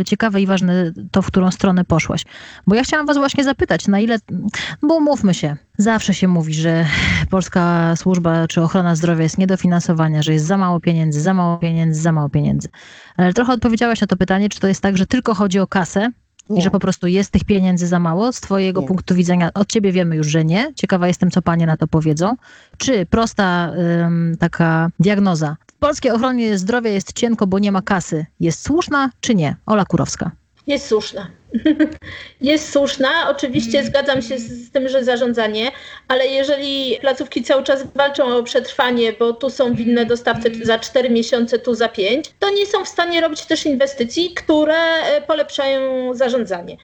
[0.00, 2.24] e, ciekawe i ważne to, w którą stronę poszłaś.
[2.66, 4.18] Bo ja chciałam was właśnie zapytać, na ile,
[4.82, 6.86] bo umówmy się, zawsze się mówi, że
[7.30, 12.00] polska służba czy ochrona zdrowia jest niedofinansowania, że jest za mało pieniędzy, za mało pieniędzy,
[12.00, 12.68] za mało pieniędzy.
[13.16, 16.10] Ale trochę odpowiedziałaś na to pytanie, czy to jest tak, że tylko chodzi o kasę,
[16.50, 18.32] i że po prostu jest tych pieniędzy za mało?
[18.32, 18.86] Z Twojego Nie.
[18.86, 20.72] punktu widzenia, od Ciebie wiemy już, że nie.
[20.74, 22.36] Ciekawa jestem, co Panie na to powiedzą.
[22.76, 23.72] Czy prosta
[24.04, 29.10] ym, taka diagnoza w polskiej ochronie zdrowia jest cienko, bo nie ma kasy, jest słuszna,
[29.20, 29.56] czy nie?
[29.66, 30.30] Ola Kurowska.
[30.66, 31.26] Jest słuszna.
[32.40, 33.08] Jest słuszna.
[33.30, 35.70] Oczywiście zgadzam się z, z tym, że zarządzanie,
[36.08, 41.10] ale jeżeli placówki cały czas walczą o przetrwanie, bo tu są winne dostawcy za 4
[41.10, 46.14] miesiące, tu za 5, to nie są w stanie robić też inwestycji, które e, polepszają
[46.14, 46.76] zarządzanie.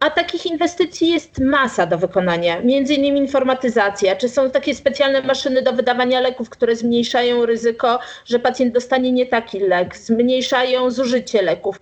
[0.00, 5.62] A takich inwestycji jest masa do wykonania, między innymi informatyzacja, czy są takie specjalne maszyny
[5.62, 11.80] do wydawania leków, które zmniejszają ryzyko, że pacjent dostanie nie taki lek, zmniejszają zużycie leków.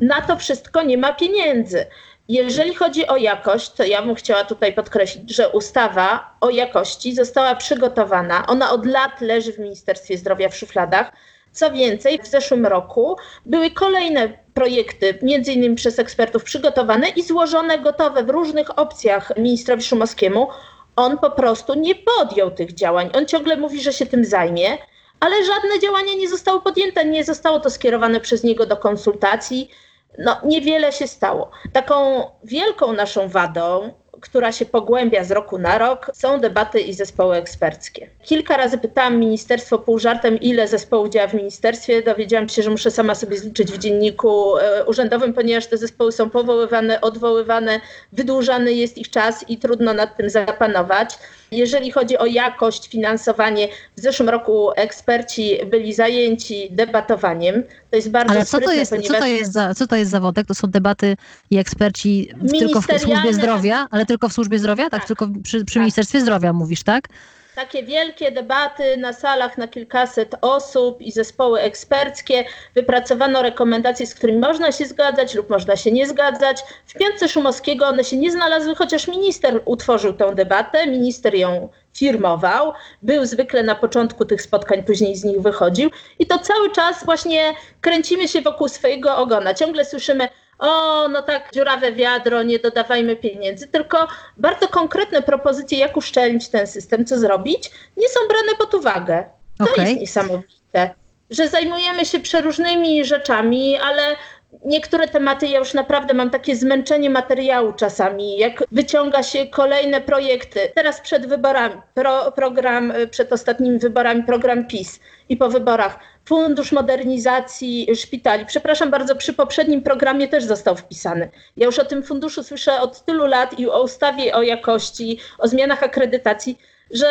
[0.00, 1.86] Na to wszystko nie ma pieniędzy.
[2.28, 7.54] Jeżeli chodzi o jakość, to ja bym chciała tutaj podkreślić, że ustawa o jakości została
[7.54, 8.46] przygotowana.
[8.46, 11.12] Ona od lat leży w Ministerstwie Zdrowia w szufladach.
[11.52, 17.78] Co więcej, w zeszłym roku były kolejne projekty, między innymi przez ekspertów przygotowane i złożone
[17.78, 20.48] gotowe w różnych opcjach ministrowi Szumowskiemu.
[20.96, 23.10] On po prostu nie podjął tych działań.
[23.14, 24.78] On ciągle mówi, że się tym zajmie,
[25.20, 29.70] ale żadne działania nie zostały podjęte, nie zostało to skierowane przez niego do konsultacji.
[30.18, 31.50] No, niewiele się stało.
[31.72, 37.36] Taką wielką naszą wadą która się pogłębia z roku na rok, są debaty i zespoły
[37.36, 38.10] eksperckie.
[38.22, 42.02] Kilka razy pytałam ministerstwo pół żartem, ile zespołów działa w ministerstwie.
[42.02, 46.30] Dowiedziałam się, że muszę sama sobie zliczyć w dzienniku e, urzędowym, ponieważ te zespoły są
[46.30, 47.80] powoływane, odwoływane,
[48.12, 51.18] wydłużany jest ich czas i trudno nad tym zapanować.
[51.50, 57.62] Jeżeli chodzi o jakość, finansowanie, w zeszłym roku eksperci byli zajęci debatowaniem.
[57.90, 59.12] To jest bardzo Ale co to jest, ponieważ...
[59.12, 60.46] co to jest, za, co to jest zawodek?
[60.46, 61.16] To są debaty
[61.50, 62.28] i eksperci
[62.58, 64.90] tylko w służbie zdrowia, ale tylko w służbie zdrowia?
[64.90, 65.06] Tak, tak.
[65.06, 65.80] tylko przy, przy tak.
[65.80, 67.08] Ministerstwie Zdrowia mówisz, tak?
[67.56, 72.44] Takie wielkie debaty na salach na kilkaset osób i zespoły eksperckie.
[72.74, 76.62] Wypracowano rekomendacje, z którymi można się zgadzać lub można się nie zgadzać.
[76.86, 82.72] W piątce Szumowskiego one się nie znalazły, chociaż minister utworzył tę debatę, minister ją firmował,
[83.02, 87.54] był zwykle na początku tych spotkań, później z nich wychodził i to cały czas właśnie
[87.80, 89.54] kręcimy się wokół swojego ogona.
[89.54, 95.96] Ciągle słyszymy, o, no tak, dziurawe wiadro, nie dodawajmy pieniędzy, tylko bardzo konkretne propozycje, jak
[95.96, 99.24] uszczelnić ten system, co zrobić, nie są brane pod uwagę.
[99.58, 99.84] To okay.
[99.84, 100.90] jest niesamowite,
[101.30, 104.16] że zajmujemy się przeróżnymi rzeczami, ale
[104.64, 110.72] niektóre tematy ja już naprawdę mam takie zmęczenie materiału czasami, jak wyciąga się kolejne projekty.
[110.74, 117.88] Teraz przed wyborami, pro, program, przed ostatnimi wyborami, program PiS i po wyborach Fundusz Modernizacji
[117.96, 118.46] Szpitali.
[118.46, 121.30] Przepraszam bardzo, przy poprzednim programie też został wpisany.
[121.56, 125.48] Ja już o tym funduszu słyszę od tylu lat i o ustawie o jakości, o
[125.48, 126.58] zmianach akredytacji,
[126.90, 127.06] że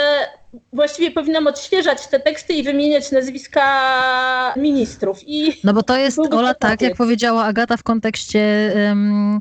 [0.73, 5.19] właściwie powinnam odświeżać te teksty i wymieniać nazwiska ministrów.
[5.27, 9.39] I no bo to jest, Ola, tak jak powiedziała Agata w kontekście um,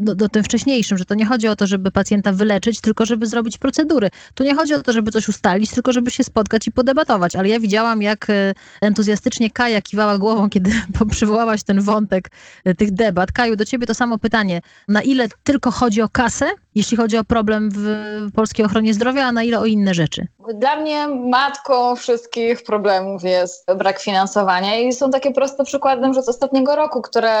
[0.00, 3.26] do, do tym wcześniejszym, że to nie chodzi o to, żeby pacjenta wyleczyć, tylko żeby
[3.26, 4.10] zrobić procedury.
[4.34, 7.36] Tu nie chodzi o to, żeby coś ustalić, tylko żeby się spotkać i podebatować.
[7.36, 10.70] Ale ja widziałam, jak e, entuzjastycznie Kaja kiwała głową, kiedy
[11.10, 12.30] przywołałaś ten wątek
[12.64, 13.32] e, tych debat.
[13.32, 14.60] Kaju, do ciebie to samo pytanie.
[14.88, 19.32] Na ile tylko chodzi o kasę, jeśli chodzi o problem w polskiej ochronie zdrowia, a
[19.32, 20.26] na ile o inne rzeczy?
[20.54, 26.28] Dla mnie matką wszystkich problemów jest brak finansowania i są takie proste przykłady że z
[26.28, 27.34] ostatniego roku, które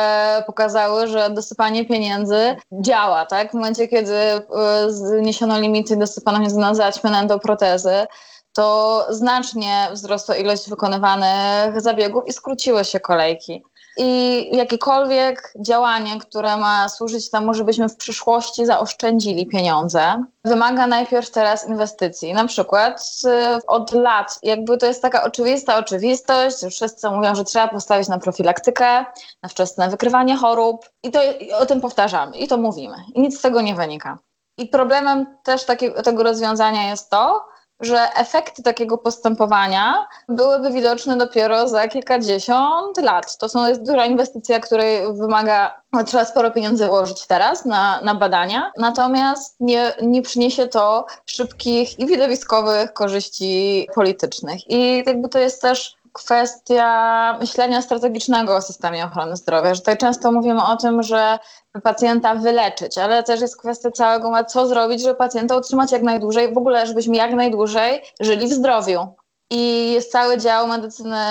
[0.46, 3.50] pokazały, że dosypanie pieniędzy działa, tak?
[3.50, 4.42] W momencie, kiedy e,
[4.88, 8.06] zniesiono limity, dosypano pieniędzy na zaćmy endoprotezy,
[8.52, 13.62] to znacznie wzrosła ilość wykonywanych zabiegów i skróciły się kolejki
[13.96, 21.68] i jakiekolwiek działanie, które ma służyć temu, żebyśmy w przyszłości zaoszczędzili pieniądze, wymaga najpierw teraz
[21.68, 22.32] inwestycji.
[22.34, 27.68] Na przykład y, od lat, jakby to jest taka oczywista oczywistość, wszyscy mówią, że trzeba
[27.68, 29.04] postawić na profilaktykę,
[29.42, 32.96] na wczesne wykrywanie chorób i to i o tym powtarzamy i to mówimy.
[33.14, 34.18] I nic z tego nie wynika.
[34.58, 37.51] I problemem też takiego, tego rozwiązania jest to,
[37.82, 43.36] że efekty takiego postępowania byłyby widoczne dopiero za kilkadziesiąt lat.
[43.36, 48.72] To są, jest duża inwestycja, której wymaga, trzeba sporo pieniędzy włożyć teraz na, na badania,
[48.78, 54.70] natomiast nie, nie przyniesie to szybkich i widowiskowych korzyści politycznych.
[54.70, 60.32] I jakby to jest też kwestia myślenia strategicznego o systemie ochrony zdrowia, że tutaj często
[60.32, 61.38] mówimy o tym, że
[61.82, 66.58] pacjenta wyleczyć, ale też jest kwestia całego, co zrobić, żeby pacjenta utrzymać jak najdłużej, w
[66.58, 69.06] ogóle żebyśmy jak najdłużej żyli w zdrowiu.
[69.50, 71.24] I jest cały dział medycyny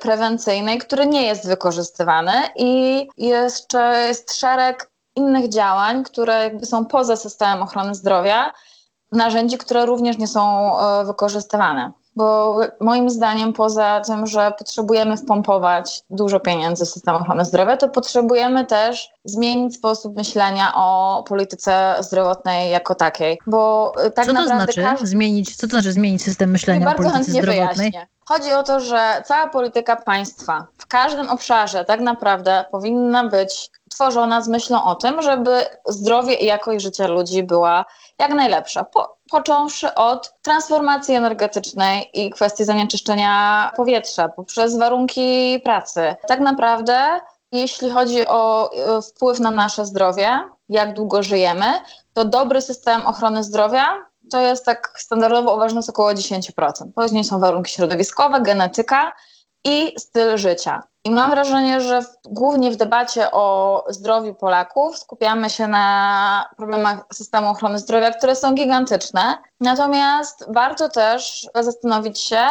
[0.00, 7.16] prewencyjnej, który nie jest wykorzystywany i jeszcze jest szereg innych działań, które jakby są poza
[7.16, 8.52] systemem ochrony zdrowia,
[9.12, 16.02] narzędzi, które również nie są e, wykorzystywane bo moim zdaniem poza tym, że potrzebujemy wpompować
[16.10, 22.70] dużo pieniędzy w system ochrony zdrowia, to potrzebujemy też zmienić sposób myślenia o polityce zdrowotnej
[22.70, 25.06] jako takiej, bo y, tak co to naprawdę znaczy każdy...
[25.06, 27.90] zmienić, co to znaczy zmienić system myślenia bardzo o polityce chętnie zdrowotnej?
[27.90, 28.06] Wyjaśnię.
[28.24, 34.40] Chodzi o to, że cała polityka państwa w każdym obszarze tak naprawdę powinna być tworzona
[34.42, 37.84] z myślą o tym, żeby zdrowie i jakość życia ludzi była
[38.18, 38.84] jak najlepsza.
[38.84, 46.16] Po, począwszy od transformacji energetycznej i kwestii zanieczyszczenia powietrza poprzez warunki pracy.
[46.28, 47.20] Tak naprawdę,
[47.52, 50.38] jeśli chodzi o e, wpływ na nasze zdrowie,
[50.68, 51.66] jak długo żyjemy,
[52.12, 56.52] to dobry system ochrony zdrowia to jest tak standardowo uważane około 10%.
[56.94, 59.12] Później są warunki środowiskowe, genetyka
[59.64, 60.82] i styl życia.
[61.08, 67.04] I mam wrażenie, że w, głównie w debacie o zdrowiu Polaków skupiamy się na problemach
[67.12, 69.38] systemu ochrony zdrowia, które są gigantyczne.
[69.60, 72.46] Natomiast warto też zastanowić się,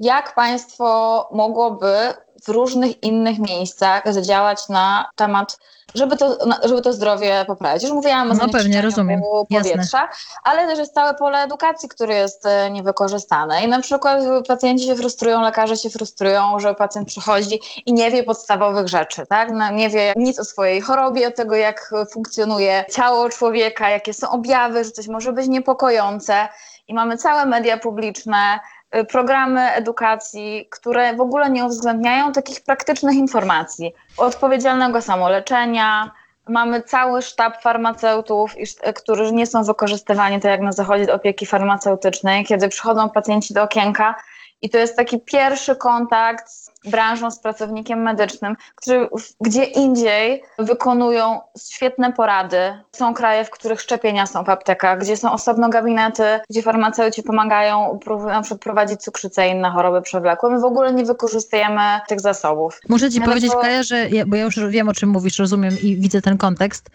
[0.00, 5.58] jak państwo mogłoby w różnych innych miejscach zadziałać na temat,
[5.94, 6.36] żeby to,
[6.68, 7.82] żeby to zdrowie poprawić.
[7.82, 9.20] Już mówiłam o No pewnie, rozumiem.
[9.48, 10.08] powietrza, Jasne.
[10.44, 13.64] ale też jest całe pole edukacji, które jest e, niewykorzystane.
[13.64, 18.22] I na przykład pacjenci się frustrują, lekarze się frustrują, że pacjent przychodzi i nie wie
[18.22, 19.50] podstawowych rzeczy, tak?
[19.52, 24.30] No, nie wie nic o swojej chorobie, o tego, jak funkcjonuje ciało człowieka, jakie są
[24.30, 26.48] objawy, że coś może być niepokojące.
[26.88, 28.60] I mamy całe media publiczne,
[29.08, 33.92] programy edukacji, które w ogóle nie uwzględniają takich praktycznych informacji.
[34.16, 36.10] Odpowiedzialnego samoleczenia,
[36.48, 41.46] mamy cały sztab farmaceutów, iż- którzy nie są wykorzystywani tak jak na zachodzie do opieki
[41.46, 44.14] farmaceutycznej, kiedy przychodzą pacjenci do okienka
[44.62, 49.08] i to jest taki pierwszy kontakt z branżą, z pracownikiem medycznym, którzy
[49.40, 52.58] gdzie indziej wykonują świetne porady.
[52.92, 57.98] Są kraje, w których szczepienia są w aptekach, gdzie są osobno gabinety, gdzie farmaceuci pomagają
[58.26, 60.50] na przykład prowadzić cukrzycę i inne choroby przewlekłe.
[60.50, 62.80] My w ogóle nie wykorzystujemy tych zasobów.
[62.88, 65.96] Muszę ci powiedzieć, Kaja, że ja, bo ja już wiem, o czym mówisz, rozumiem i
[65.96, 66.90] widzę ten kontekst.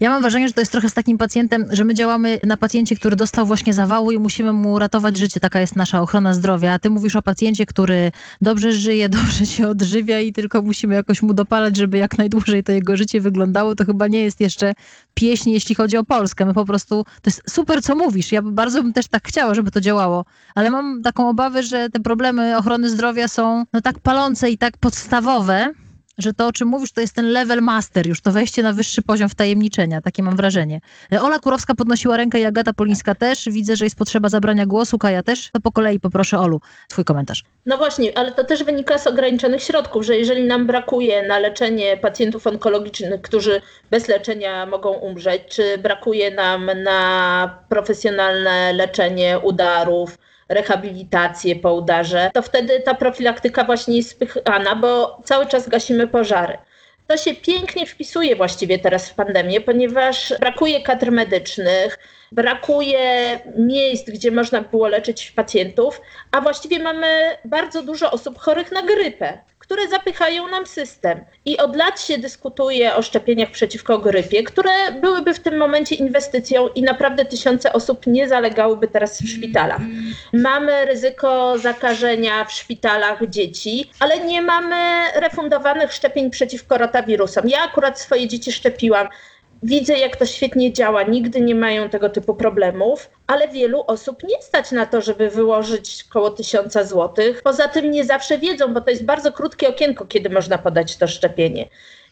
[0.00, 2.96] Ja mam wrażenie, że to jest trochę z takim pacjentem, że my działamy na pacjencie,
[2.96, 5.40] który dostał właśnie zawału i musimy mu uratować życie.
[5.40, 6.72] Taka jest nasza ochrona zdrowia.
[6.72, 11.22] A ty mówisz o pacjencie, który dobrze żyje, dobrze się odżywia i tylko musimy jakoś
[11.22, 13.74] mu dopalać, żeby jak najdłużej to jego życie wyglądało.
[13.74, 14.74] To chyba nie jest jeszcze
[15.14, 16.46] pieśń, jeśli chodzi o Polskę.
[16.46, 18.32] My po prostu, to jest super, co mówisz.
[18.32, 20.24] Ja bardzo bym też tak chciała, żeby to działało.
[20.54, 24.76] Ale mam taką obawę, że te problemy ochrony zdrowia są no tak palące i tak
[24.76, 25.72] podstawowe,
[26.18, 29.02] że to, o czym mówisz, to jest ten level master, już to wejście na wyższy
[29.02, 30.80] poziom wtajemniczenia, takie mam wrażenie.
[31.20, 33.48] Ola Kurowska podnosiła rękę i Agata Polińska też.
[33.48, 35.50] Widzę, że jest potrzeba zabrania głosu, Kaja też.
[35.52, 37.44] To po kolei poproszę Olu, twój komentarz.
[37.66, 41.96] No właśnie, ale to też wynika z ograniczonych środków, że jeżeli nam brakuje na leczenie
[41.96, 50.18] pacjentów onkologicznych, którzy bez leczenia mogą umrzeć, czy brakuje nam na profesjonalne leczenie udarów,
[50.48, 56.58] rehabilitację po udarze, to wtedy ta profilaktyka właśnie jest spychana, bo cały czas gasimy pożary.
[57.06, 61.98] To się pięknie wpisuje właściwie teraz w pandemię, ponieważ brakuje kadr medycznych,
[62.32, 66.00] brakuje miejsc, gdzie można było leczyć pacjentów,
[66.32, 71.24] a właściwie mamy bardzo dużo osób chorych na grypę, które zapychają nam system.
[71.44, 76.68] I od lat się dyskutuje o szczepieniach przeciwko grypie, które byłyby w tym momencie inwestycją
[76.68, 79.80] i naprawdę tysiące osób nie zalegałyby teraz w szpitalach.
[80.32, 84.76] Mamy ryzyko zakażenia w szpitalach dzieci, ale nie mamy
[85.14, 87.48] refundowanych szczepień przeciwko rotawirusom.
[87.48, 89.08] Ja akurat swoje dzieci szczepiłam.
[89.62, 91.02] Widzę, jak to świetnie działa.
[91.02, 96.04] Nigdy nie mają tego typu problemów, ale wielu osób nie stać na to, żeby wyłożyć
[96.10, 97.42] około tysiąca złotych.
[97.42, 101.08] Poza tym nie zawsze wiedzą, bo to jest bardzo krótkie okienko, kiedy można podać to
[101.08, 101.68] szczepienie.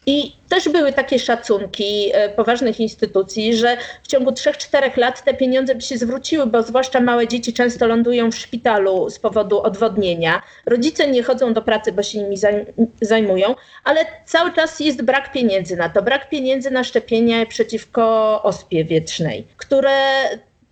[0.08, 5.74] I też były takie szacunki e, poważnych instytucji, że w ciągu 3-4 lat te pieniądze
[5.74, 10.42] by się zwróciły, bo zwłaszcza małe dzieci często lądują w szpitalu z powodu odwodnienia.
[10.66, 15.32] Rodzice nie chodzą do pracy, bo się nimi zajm- zajmują, ale cały czas jest brak
[15.32, 16.02] pieniędzy na to.
[16.02, 19.92] Brak pieniędzy na szczepienie przeciwko ospie wietrznej, które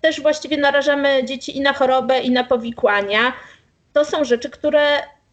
[0.00, 3.32] też właściwie narażamy dzieci i na chorobę, i na powikłania.
[3.92, 4.80] To są rzeczy, które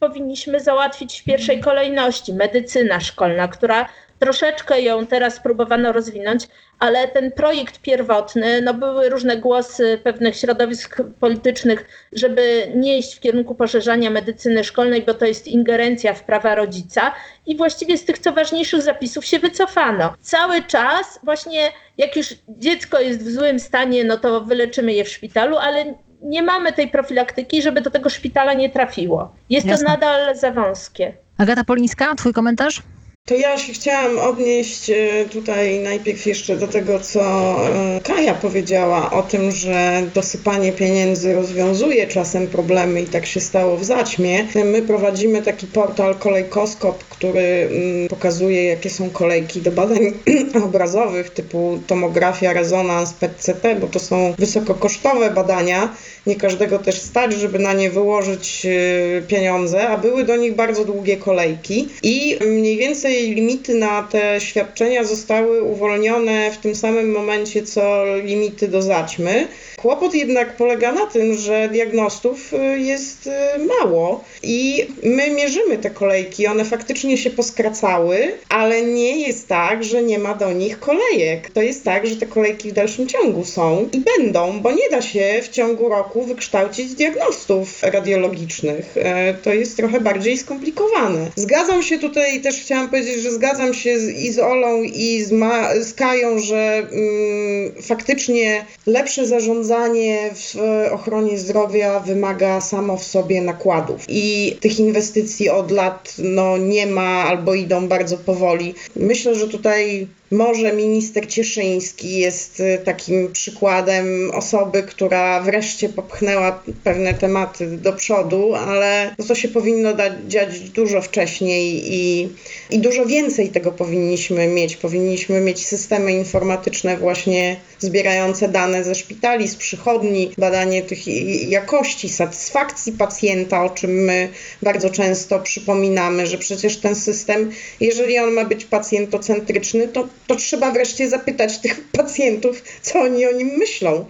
[0.01, 2.33] powinniśmy załatwić w pierwszej kolejności.
[2.33, 6.47] Medycyna szkolna, która troszeczkę ją teraz próbowano rozwinąć,
[6.79, 13.19] ale ten projekt pierwotny, no były różne głosy pewnych środowisk politycznych, żeby nie iść w
[13.19, 17.13] kierunku poszerzania medycyny szkolnej, bo to jest ingerencja w prawa rodzica
[17.45, 20.13] i właściwie z tych co ważniejszych zapisów się wycofano.
[20.21, 21.61] Cały czas właśnie
[21.97, 26.41] jak już dziecko jest w złym stanie, no to wyleczymy je w szpitalu, ale nie
[26.41, 29.35] mamy tej profilaktyki, żeby do tego szpitala nie trafiło.
[29.49, 29.85] Jest Jasne.
[29.85, 31.13] to nadal za wąskie.
[31.37, 32.81] Agata Polińska, twój komentarz?
[33.25, 37.21] To ja się chciałam odnieść e, tutaj najpierw jeszcze do tego, co
[37.67, 43.77] e, Kaja powiedziała o tym, że dosypanie pieniędzy rozwiązuje czasem problemy i tak się stało
[43.77, 44.47] w zaćmie.
[44.65, 50.13] My prowadzimy taki portal Kolejkoskop, który mm, pokazuje, jakie są kolejki do badań
[50.65, 55.95] obrazowych typu tomografia, rezonans, PET-CT, bo to są wysokokosztowe badania.
[56.25, 60.85] Nie każdego też stać, żeby na nie wyłożyć e, pieniądze, a były do nich bardzo
[60.85, 67.11] długie kolejki i mniej więcej i limity na te świadczenia zostały uwolnione w tym samym
[67.11, 69.47] momencie, co limity do zaćmy.
[69.77, 75.89] Kłopot jednak polega na tym, że diagnostów y, jest y, mało i my mierzymy te
[75.89, 76.47] kolejki.
[76.47, 81.49] One faktycznie się poskracały, ale nie jest tak, że nie ma do nich kolejek.
[81.49, 85.01] To jest tak, że te kolejki w dalszym ciągu są i będą, bo nie da
[85.01, 88.97] się w ciągu roku wykształcić diagnostów radiologicznych.
[88.97, 91.31] E, To jest trochę bardziej skomplikowane.
[91.35, 95.31] Zgadzam się tutaj, też chciałam powiedzieć, że zgadzam się z, i z Olą, i z,
[95.31, 100.57] Ma, z Kają, że mm, faktycznie lepsze zarządzanie w
[100.91, 104.05] ochronie zdrowia wymaga samo w sobie nakładów.
[104.07, 108.73] I tych inwestycji od lat no, nie ma albo idą bardzo powoli.
[108.95, 117.13] Myślę, że tutaj może minister Cieszyński jest y, takim przykładem osoby, która wreszcie popchnęła pewne
[117.13, 122.29] tematy do przodu, ale to się powinno dać, dziać dużo wcześniej i,
[122.69, 124.75] i dużo więcej tego powinniśmy mieć.
[124.77, 131.07] Powinniśmy mieć systemy informatyczne właśnie zbierające dane ze szpitali, z przychodni, badanie tych
[131.49, 134.29] jakości, satysfakcji pacjenta, o czym my
[134.61, 140.71] bardzo często przypominamy, że przecież ten system, jeżeli on ma być pacjentocentryczny, to, to trzeba
[140.71, 144.05] wreszcie zapytać tych pacjentów, co oni o nim myślą.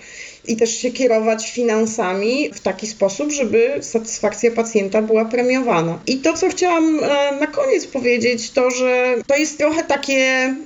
[0.47, 5.99] I też się kierować finansami w taki sposób, żeby satysfakcja pacjenta była premiowana.
[6.07, 10.15] I to, co chciałam e, na koniec powiedzieć, to, że to jest trochę takie,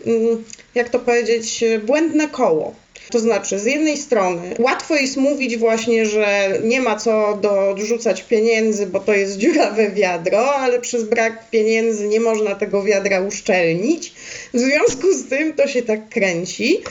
[0.05, 0.43] mm,
[0.75, 2.84] jak to powiedzieć, e, błędne koło.
[3.11, 8.87] To znaczy, z jednej strony łatwo jest mówić właśnie, że nie ma co dorzucać pieniędzy,
[8.87, 14.13] bo to jest dziurawe wiadro, ale przez brak pieniędzy nie można tego wiadra uszczelnić.
[14.53, 16.83] W związku z tym to się tak kręci.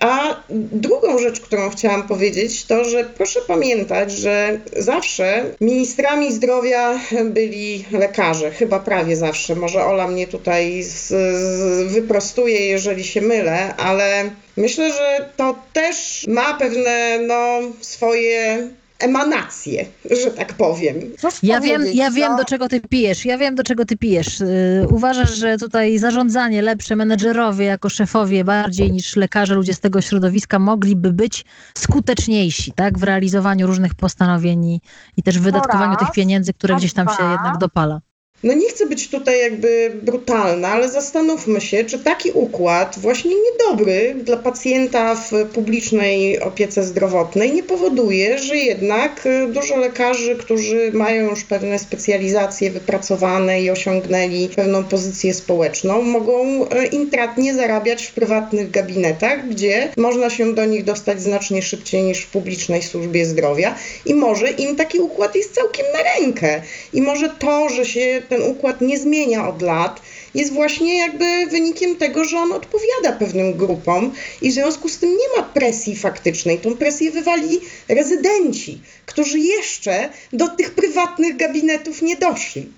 [0.00, 0.42] A
[0.72, 8.50] drugą rzecz, którą chciałam powiedzieć, to że proszę pamiętać, że zawsze ministrami zdrowia byli lekarze,
[8.50, 9.54] chyba prawie zawsze.
[9.54, 16.26] Może Ola mnie tutaj z, z, wyprostuje, jeżeli się mylę, ale myślę, że to też
[16.28, 18.68] ma pewne no, swoje
[19.00, 19.86] emanacje,
[20.24, 20.96] że tak powiem.
[21.42, 23.24] Ja wiem, ja wiem no, do czego ty pijesz.
[23.24, 24.40] Ja wiem, do czego ty pijesz.
[24.40, 30.00] Yy, uważasz, że tutaj zarządzanie lepsze, menedżerowie jako szefowie bardziej niż lekarze, ludzie z tego
[30.00, 31.44] środowiska mogliby być
[31.78, 32.98] skuteczniejsi, tak?
[32.98, 34.80] W realizowaniu różnych postanowień i,
[35.16, 37.32] i też w wydatkowaniu raz, tych pieniędzy, które gdzieś tam się dwa.
[37.32, 38.00] jednak dopala.
[38.42, 44.14] No nie chcę być tutaj jakby brutalna, ale zastanówmy się, czy taki układ, właśnie niedobry
[44.24, 51.30] dla pacjenta w publicznej opiece zdrowotnej, nie powoduje, że jednak y, dużo lekarzy, którzy mają
[51.30, 58.70] już pewne specjalizacje wypracowane i osiągnęli pewną pozycję społeczną, mogą y, intratnie zarabiać w prywatnych
[58.70, 63.74] gabinetach, gdzie można się do nich dostać znacznie szybciej niż w publicznej służbie zdrowia
[64.06, 66.62] i może im taki układ jest całkiem na rękę.
[66.92, 70.00] I może to, że się ten układ nie zmienia od lat,
[70.34, 74.12] jest właśnie jakby wynikiem tego, że on odpowiada pewnym grupom
[74.42, 76.58] i w związku z tym nie ma presji faktycznej.
[76.58, 82.68] Tą presję wywali rezydenci, którzy jeszcze do tych prywatnych gabinetów nie doszli.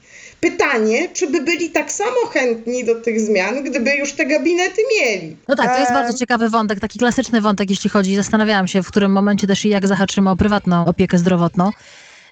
[0.41, 5.37] Pytanie, czy by byli tak samo chętni do tych zmian, gdyby już te gabinety mieli.
[5.49, 5.97] No tak, to jest Em.
[5.97, 8.17] bardzo ciekawy wątek, taki klasyczny wątek, jeśli chodzi.
[8.17, 11.71] Zastanawiałam się, w którym momencie też i jak zahaczymy o prywatną opiekę zdrowotną.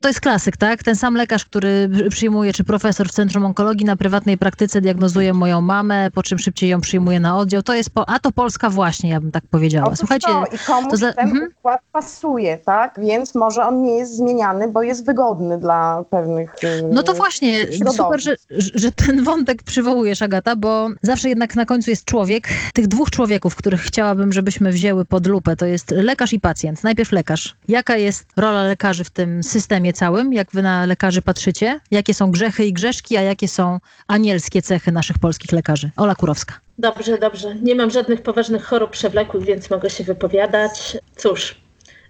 [0.01, 0.83] To jest klasyk, tak?
[0.83, 5.61] Ten sam lekarz, który przyjmuje, czy profesor w Centrum Onkologii na prywatnej praktyce diagnozuje moją
[5.61, 7.63] mamę, po czym szybciej ją przyjmuje na oddział.
[7.63, 9.87] To jest, po, a to Polska właśnie, ja bym tak powiedziała.
[9.87, 11.51] Otóż Słuchajcie, to, i komuś to za- ten mhm.
[11.59, 13.01] układ pasuje, tak?
[13.03, 17.59] Więc może on nie jest zmieniany, bo jest wygodny dla pewnych y, No to właśnie,
[17.59, 17.97] środowisk.
[17.97, 18.37] super, że,
[18.75, 22.49] że ten wątek przywołujesz, Agata, bo zawsze jednak na końcu jest człowiek.
[22.75, 26.85] Tych dwóch człowieków, których chciałabym, żebyśmy wzięły pod lupę, to jest lekarz i pacjent.
[26.85, 27.57] Najpierw lekarz.
[27.69, 30.33] Jaka jest rola lekarzy w tym systemie całym?
[30.33, 31.81] Jak wy na lekarzy patrzycie?
[31.91, 35.91] Jakie są grzechy i grzeszki, a jakie są anielskie cechy naszych polskich lekarzy?
[35.97, 36.55] Ola Kurowska.
[36.79, 37.55] Dobrze, dobrze.
[37.55, 40.97] Nie mam żadnych poważnych chorób przewlekłych, więc mogę się wypowiadać.
[41.17, 41.57] Cóż,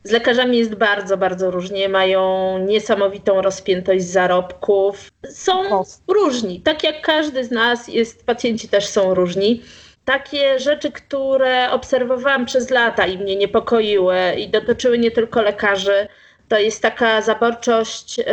[0.04, 1.88] z lekarzami jest bardzo, bardzo różnie.
[1.88, 5.10] Mają niesamowitą rozpiętość zarobków.
[5.30, 6.60] Są różni.
[6.60, 9.62] Tak jak każdy z nas jest, pacjenci też są różni.
[10.04, 16.08] Takie rzeczy, które obserwowałam przez lata i mnie niepokoiły i dotyczyły nie tylko lekarzy,
[16.50, 18.24] to jest taka zaborczość, yy,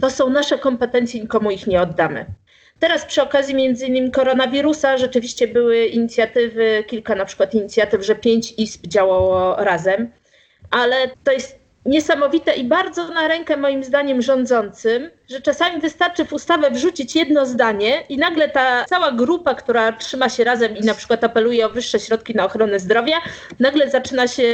[0.00, 2.26] to są nasze kompetencje, nikomu ich nie oddamy.
[2.78, 8.54] Teraz przy okazji między innymi koronawirusa rzeczywiście były inicjatywy, kilka na przykład inicjatyw, że pięć
[8.58, 10.10] izb działało razem,
[10.70, 16.32] ale to jest niesamowite i bardzo na rękę moim zdaniem rządzącym, że czasami wystarczy w
[16.32, 20.94] ustawę wrzucić jedno zdanie i nagle ta cała grupa, która trzyma się razem i na
[20.94, 23.16] przykład apeluje o wyższe środki na ochronę zdrowia,
[23.60, 24.44] nagle zaczyna się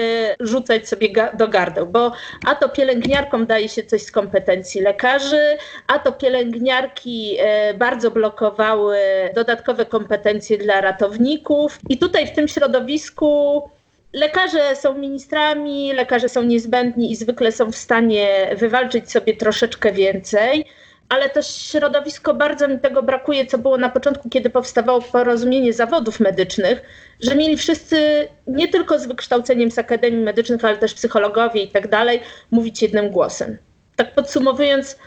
[0.40, 2.12] rzucać sobie do gardeł, bo
[2.46, 5.56] a to pielęgniarkom daje się coś z kompetencji lekarzy,
[5.86, 8.98] a to pielęgniarki e, bardzo blokowały
[9.34, 11.78] dodatkowe kompetencje dla ratowników.
[11.88, 13.62] I tutaj w tym środowisku
[14.12, 20.64] Lekarze są ministrami, lekarze są niezbędni i zwykle są w stanie wywalczyć sobie troszeczkę więcej,
[21.08, 26.20] ale to środowisko bardzo mi tego brakuje, co było na początku, kiedy powstawało porozumienie zawodów
[26.20, 26.82] medycznych,
[27.20, 31.88] że mieli wszyscy nie tylko z wykształceniem z akademii medycznych, ale też psychologowie i tak
[31.88, 33.58] dalej, mówić jednym głosem.
[33.96, 34.98] Tak podsumowując,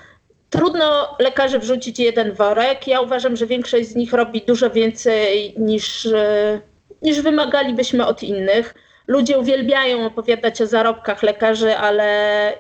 [0.50, 2.88] trudno lekarzy wrzucić jeden worek.
[2.88, 6.08] Ja uważam, że większość z nich robi dużo więcej niż,
[7.02, 8.74] niż wymagalibyśmy od innych.
[9.12, 12.08] Ludzie uwielbiają opowiadać o zarobkach lekarzy, ale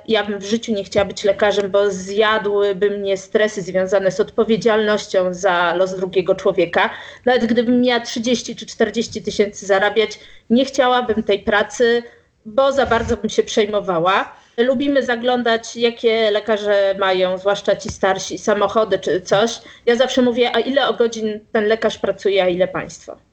[0.08, 5.34] ja bym w życiu nie chciała być lekarzem, bo zjadłyby mnie stresy związane z odpowiedzialnością
[5.34, 6.90] za los drugiego człowieka.
[7.26, 12.04] Nawet gdybym miała 30 czy 40 tysięcy zarabiać, nie chciałabym tej pracy,
[12.46, 14.36] bo za bardzo bym się przejmowała.
[14.58, 19.62] Lubimy zaglądać, jakie lekarze mają, zwłaszcza ci starsi, samochody czy coś.
[19.86, 23.31] Ja zawsze mówię, a ile o godzin ten lekarz pracuje, a ile państwo.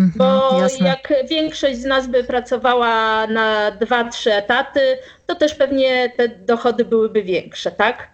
[0.00, 0.88] Mhm, Bo jasne.
[0.88, 6.84] jak większość z nas by pracowała na dwa, trzy etaty, to też pewnie te dochody
[6.84, 8.08] byłyby większe, tak?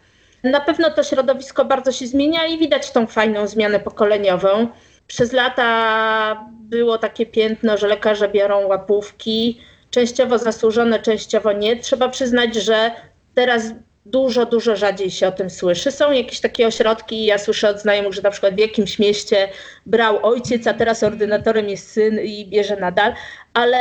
[0.45, 4.69] Na pewno to środowisko bardzo się zmienia i widać tą fajną zmianę pokoleniową.
[5.07, 9.61] Przez lata było takie piętno, że lekarze biorą łapówki,
[9.91, 11.77] częściowo zasłużone, częściowo nie.
[11.77, 12.91] Trzeba przyznać, że
[13.35, 13.63] teraz
[14.11, 15.93] dużo, dużo rzadziej się o tym słyszy.
[15.93, 19.49] Są jakieś takie ośrodki, ja słyszę od znajomych, że na przykład w jakimś mieście
[19.87, 23.15] brał ojciec, a teraz ordynatorem jest syn i bierze nadal,
[23.55, 23.79] ale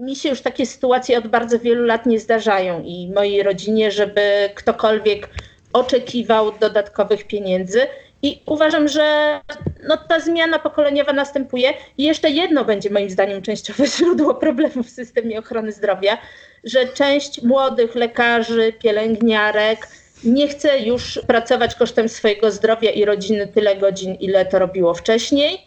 [0.00, 4.50] mi się już takie sytuacje od bardzo wielu lat nie zdarzają i mojej rodzinie, żeby
[4.54, 5.28] ktokolwiek
[5.72, 7.86] oczekiwał dodatkowych pieniędzy.
[8.24, 9.40] I uważam, że
[9.88, 11.74] no, ta zmiana pokoleniowa następuje.
[11.98, 16.18] I jeszcze jedno będzie moim zdaniem częściowe źródło problemów w systemie ochrony zdrowia,
[16.64, 19.88] że część młodych lekarzy, pielęgniarek
[20.24, 25.66] nie chce już pracować kosztem swojego zdrowia i rodziny tyle godzin, ile to robiło wcześniej.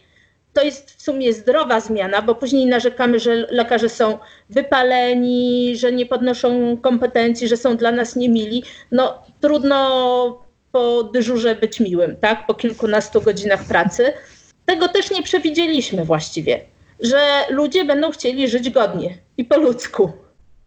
[0.52, 4.18] To jest w sumie zdrowa zmiana, bo później narzekamy, że lekarze są
[4.50, 8.64] wypaleni, że nie podnoszą kompetencji, że są dla nas niemili.
[8.92, 12.46] No trudno po dyżurze być miłym, tak?
[12.46, 14.12] Po kilkunastu godzinach pracy.
[14.66, 16.60] Tego też nie przewidzieliśmy właściwie,
[17.00, 20.12] że ludzie będą chcieli żyć godnie i po ludzku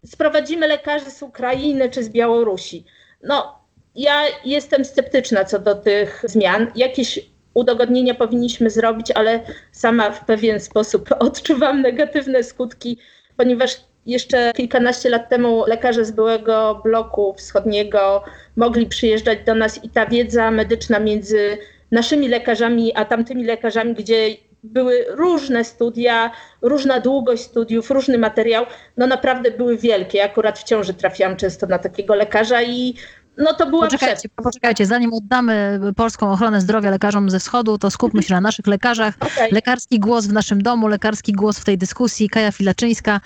[0.06, 2.84] sprowadzimy lekarzy z Ukrainy czy z Białorusi.
[3.22, 3.58] No,
[3.94, 6.72] ja jestem sceptyczna co do tych zmian.
[6.76, 7.20] Jakieś
[7.54, 9.40] udogodnienia powinniśmy zrobić, ale
[9.72, 12.98] sama w pewien sposób odczuwam negatywne skutki,
[13.36, 18.24] ponieważ jeszcze kilkanaście lat temu lekarze z byłego bloku wschodniego
[18.56, 21.58] mogli przyjeżdżać do nas i ta wiedza medyczna między
[21.90, 26.30] naszymi lekarzami a tamtymi lekarzami, gdzie były różne studia,
[26.62, 30.24] różna długość studiów, różny materiał, no naprawdę były wielkie.
[30.24, 32.94] Akurat w ciąży trafiłam często na takiego lekarza i
[33.38, 38.22] no to była poczekajcie, poczekajcie, zanim oddamy polską ochronę zdrowia lekarzom ze wschodu, to skupmy
[38.22, 39.14] się na naszych lekarzach.
[39.20, 39.48] Okay.
[39.52, 42.28] Lekarski głos w naszym domu, lekarski głos w tej dyskusji.
[42.28, 43.20] Kaja Filaczyńska.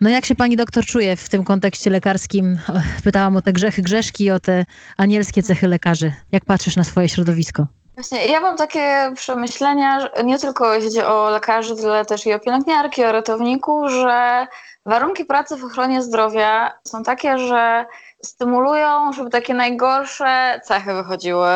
[0.00, 2.58] No jak się pani doktor czuje w tym kontekście lekarskim?
[3.04, 4.64] Pytałam o te grzechy grzeszki, o te
[4.96, 6.12] anielskie cechy lekarzy.
[6.32, 7.66] Jak patrzysz na swoje środowisko?
[7.94, 12.40] Właśnie, ja mam takie przemyślenia, nie tylko jeśli chodzi o lekarzy, ale też i o
[12.40, 14.46] pielęgniarki, o ratowników, że
[14.86, 17.86] warunki pracy w ochronie zdrowia są takie, że
[18.22, 21.50] stymulują, żeby takie najgorsze cechy wychodziły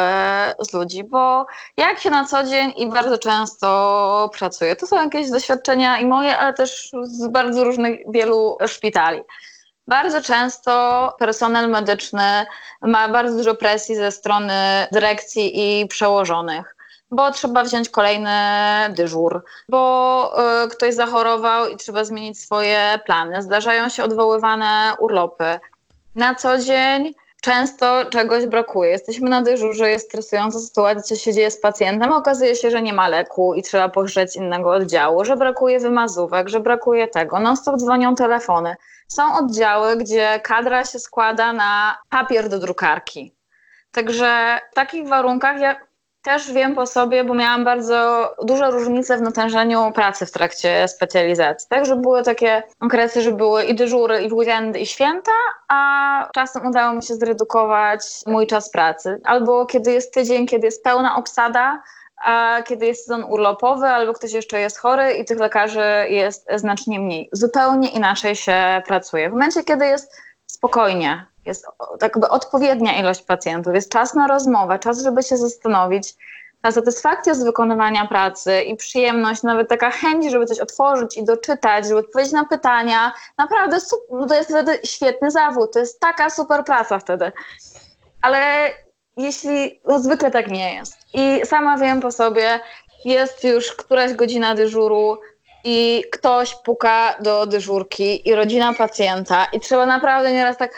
[0.60, 1.46] z ludzi, bo
[1.76, 6.38] jak się na co dzień i bardzo często pracuje, to są jakieś doświadczenia i moje,
[6.38, 9.22] ale też z bardzo różnych wielu szpitali.
[9.86, 12.46] Bardzo często personel medyczny
[12.82, 16.74] ma bardzo dużo presji ze strony dyrekcji i przełożonych
[17.10, 18.30] bo trzeba wziąć kolejny
[18.90, 20.34] dyżur, bo
[20.64, 23.42] y, ktoś zachorował i trzeba zmienić swoje plany.
[23.42, 25.60] Zdarzają się odwoływane urlopy.
[26.14, 28.90] Na co dzień często czegoś brakuje.
[28.90, 32.12] Jesteśmy na dyżurze, jest stresująca sytuacja, się dzieje z pacjentem.
[32.12, 36.60] Okazuje się, że nie ma leku i trzeba pożyczyć innego oddziału, że brakuje wymazówek, że
[36.60, 37.40] brakuje tego.
[37.40, 38.74] Non stop dzwonią telefony.
[39.08, 43.34] Są oddziały, gdzie kadra się składa na papier do drukarki.
[43.92, 45.76] Także w takich warunkach ja
[46.24, 51.68] też wiem po sobie, bo miałam bardzo duże różnice w natężeniu pracy w trakcie specjalizacji.
[51.70, 55.32] Tak, że były takie okresy, że były i dyżury, i weekendy, i święta,
[55.68, 59.20] a czasem udało mi się zredukować mój czas pracy.
[59.24, 61.82] Albo kiedy jest tydzień, kiedy jest pełna obsada,
[62.24, 67.00] a kiedy jest sezon urlopowy albo ktoś jeszcze jest chory i tych lekarzy jest znacznie
[67.00, 67.28] mniej.
[67.32, 69.28] Zupełnie inaczej się pracuje.
[69.28, 70.12] W momencie, kiedy jest
[70.46, 71.66] spokojnie, jest
[72.00, 76.14] tak jakby odpowiednia ilość pacjentów, jest czas na rozmowę, czas, żeby się zastanowić,
[76.64, 81.84] ta satysfakcja z wykonywania pracy i przyjemność, nawet taka chęć, żeby coś otworzyć i doczytać,
[81.84, 86.64] żeby odpowiedzieć na pytania, naprawdę super, to jest wtedy świetny zawód, to jest taka super
[86.64, 87.32] praca wtedy.
[88.22, 88.70] Ale
[89.16, 90.96] jeśli, no zwykle tak nie jest.
[91.14, 92.60] I sama wiem po sobie,
[93.04, 95.18] jest już któraś godzina dyżuru
[95.64, 100.70] i ktoś puka do dyżurki i rodzina pacjenta i trzeba naprawdę nieraz tak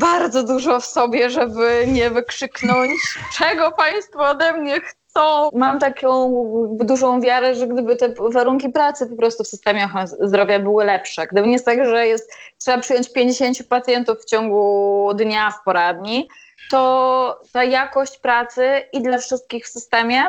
[0.00, 2.92] bardzo dużo w sobie, żeby nie wykrzyknąć,
[3.38, 5.50] czego państwo ode mnie chcą.
[5.52, 6.32] Mam taką
[6.80, 11.26] dużą wiarę, że gdyby te warunki pracy po prostu w systemie ochrony zdrowia były lepsze,
[11.26, 16.28] gdyby nie jest tak, że jest, trzeba przyjąć 50 pacjentów w ciągu dnia w poradni,
[16.70, 20.24] to ta jakość pracy i dla wszystkich w systemie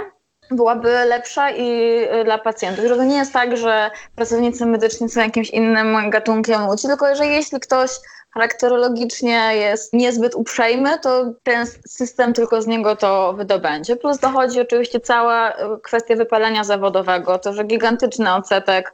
[0.51, 2.85] byłaby lepsza i y, dla pacjentów.
[2.85, 7.25] Że to nie jest tak, że pracownicy medyczni są jakimś innym gatunkiem ludzi, tylko że
[7.25, 7.91] jeśli ktoś
[8.33, 13.95] charakterologicznie jest niezbyt uprzejmy, to ten system tylko z niego to wydobędzie.
[13.95, 18.93] Plus dochodzi oczywiście cała y, kwestia wypalenia zawodowego, to, że gigantyczny odsetek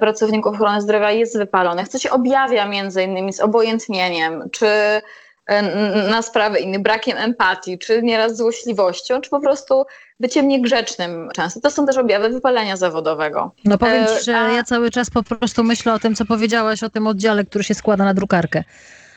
[0.00, 4.66] pracowników ochrony zdrowia jest wypalony, co się objawia między innymi z obojętnieniem, czy
[6.10, 9.84] na sprawy innych, brakiem empatii, czy nieraz złośliwością, czy po prostu
[10.20, 11.60] byciem niegrzecznym często.
[11.60, 13.52] To są też objawy wypalenia zawodowego.
[13.64, 16.24] No powiem E, ci, że a- ja cały czas po prostu myślę o tym, co
[16.24, 18.64] powiedziałaś o tym oddziale, który się składa na drukarkę.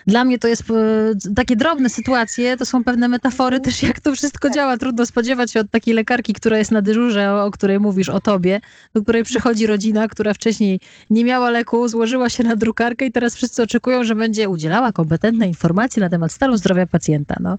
[0.08, 4.16] Dla mnie to jest e, takie drobne sytuacje, to są pewne metafory też, jak to
[4.16, 4.78] wszystko działa.
[4.78, 8.20] Trudno spodziewać się od takiej lekarki, która jest na dyżurze, o, o której mówisz, o
[8.20, 8.62] tobie,
[8.93, 10.80] do której przychodzi rodzina, która wcześniej
[11.10, 15.47] nie miała leku, złożyła się na drukarkę i teraz wszyscy oczekują, że będzie udzielała kompetentne
[15.47, 17.36] informacje na temat stanu zdrowia pacjenta.
[17.39, 17.58] No.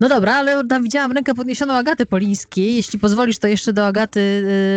[0.00, 2.76] No dobra, ale widziałam rękę podniesioną Agaty Polińskiej.
[2.76, 4.20] Jeśli pozwolisz, to jeszcze do Agaty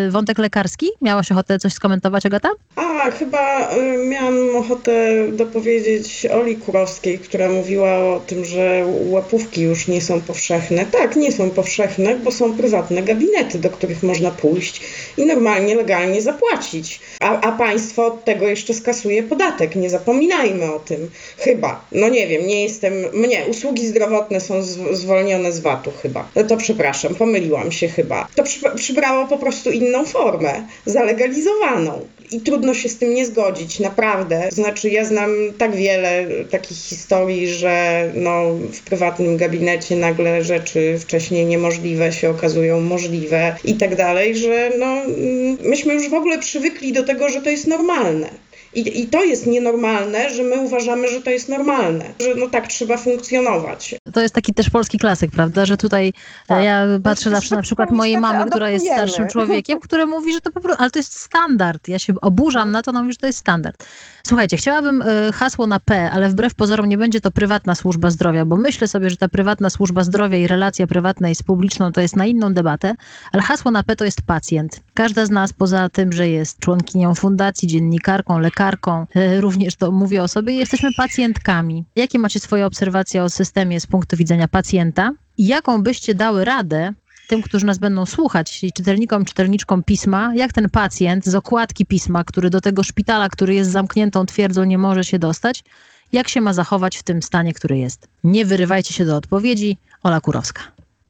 [0.07, 0.89] y, wątek lekarski.
[1.01, 2.49] Miałaś ochotę coś skomentować, Agata?
[2.75, 4.91] A, chyba y, miałam ochotę
[5.31, 10.85] dopowiedzieć Oli Kurowskiej, która mówiła o tym, że łapówki już nie są powszechne.
[10.85, 14.81] Tak, nie są powszechne, bo są prywatne gabinety, do których można pójść
[15.17, 16.99] i normalnie, legalnie zapłacić.
[17.19, 19.75] A, a państwo od tego jeszcze skasuje podatek.
[19.75, 21.09] Nie zapominajmy o tym.
[21.37, 21.85] Chyba.
[21.91, 22.93] No nie wiem, nie jestem...
[23.13, 24.79] Mnie, usługi zdrowotne są z,
[25.13, 26.29] zwolnione z VAT-u chyba.
[26.35, 28.27] No to przepraszam, pomyliłam się chyba.
[28.35, 32.07] To przy, przybrało po prostu inną formę, zalegalizowaną.
[32.31, 34.49] I trudno się z tym nie zgodzić, naprawdę.
[34.51, 38.43] Znaczy, ja znam tak wiele takich historii, że no,
[38.73, 44.85] w prywatnym gabinecie nagle rzeczy wcześniej niemożliwe się okazują możliwe i tak dalej, że no,
[44.85, 48.29] mm, myśmy już w ogóle przywykli do tego, że to jest normalne.
[48.75, 52.67] I, I to jest nienormalne, że my uważamy, że to jest normalne, że no tak
[52.67, 53.95] trzeba funkcjonować.
[54.13, 55.65] To jest taki też polski klasyk, prawda?
[55.65, 56.13] Że tutaj e,
[56.47, 56.63] Tak.
[56.63, 60.41] ja patrzę Przecież zawsze na przykład mojej mamy, która jest starszym człowiekiem, który mówi, że
[60.41, 61.87] to po prostu, ale to jest standard.
[61.87, 63.85] Ja się oburzam na to, ona mówi, że to jest standard.
[64.27, 68.45] Słuchajcie, chciałabym e, hasło na P, ale wbrew pozorom nie będzie to prywatna służba zdrowia,
[68.45, 72.15] bo myślę sobie, że ta prywatna służba zdrowia i relacja prywatnej z publiczną to jest
[72.15, 72.95] na inną debatę,
[73.31, 74.79] ale hasło na P to jest pacjent.
[74.93, 80.23] Każda z nas, poza tym, że jest członkinią fundacji, dziennikarką, lekarką, e, również to mówię
[80.23, 81.85] o sobie, jesteśmy pacjentkami.
[81.95, 85.11] Jakie macie swoje obserwacje o systemie z punktu widzenia pacjenta?
[85.37, 86.93] Jaką byście dały radę
[87.27, 92.23] tym, którzy nas będą słuchać, czyli czytelnikom, czytelniczkom pisma, jak ten pacjent z okładki pisma,
[92.23, 95.63] który do tego szpitala, który jest zamkniętą twierdzą, nie może się dostać,
[96.11, 98.07] jak się ma zachować w tym stanie, który jest?
[98.23, 99.77] Nie wyrywajcie się do odpowiedzi.
[100.03, 100.61] Ola Kurowska.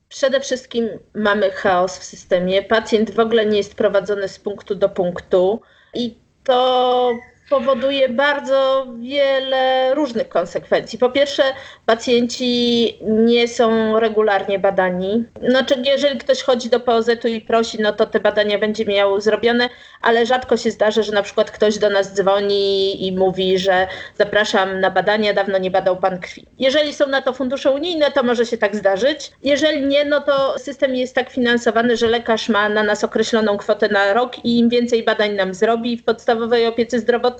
[0.09, 2.61] Przede wszystkim mamy chaos w systemie.
[2.61, 5.61] Pacjent w ogóle nie jest prowadzony z punktu do punktu
[5.93, 7.11] i to
[7.49, 10.99] powoduje bardzo wiele różnych konsekwencji.
[10.99, 11.43] Po pierwsze,
[11.85, 15.23] pacjenci nie są regularnie badani.
[15.49, 19.69] Znaczy, jeżeli ktoś chodzi do POZ-u i prosi, no to te badania będzie miał zrobione,
[20.01, 24.79] ale rzadko się zdarzy, że na przykład ktoś do nas dzwoni i mówi, że zapraszam
[24.79, 26.45] na badania, dawno nie badał pan krwi.
[26.59, 29.31] Jeżeli są na to fundusze unijne, to może się tak zdarzyć.
[29.43, 33.89] Jeżeli nie, no to system jest tak finansowany, że lekarz ma na nas określoną kwotę
[33.89, 37.32] na rok i im więcej badań nam zrobi w podstawowej opiece zdrowotnej,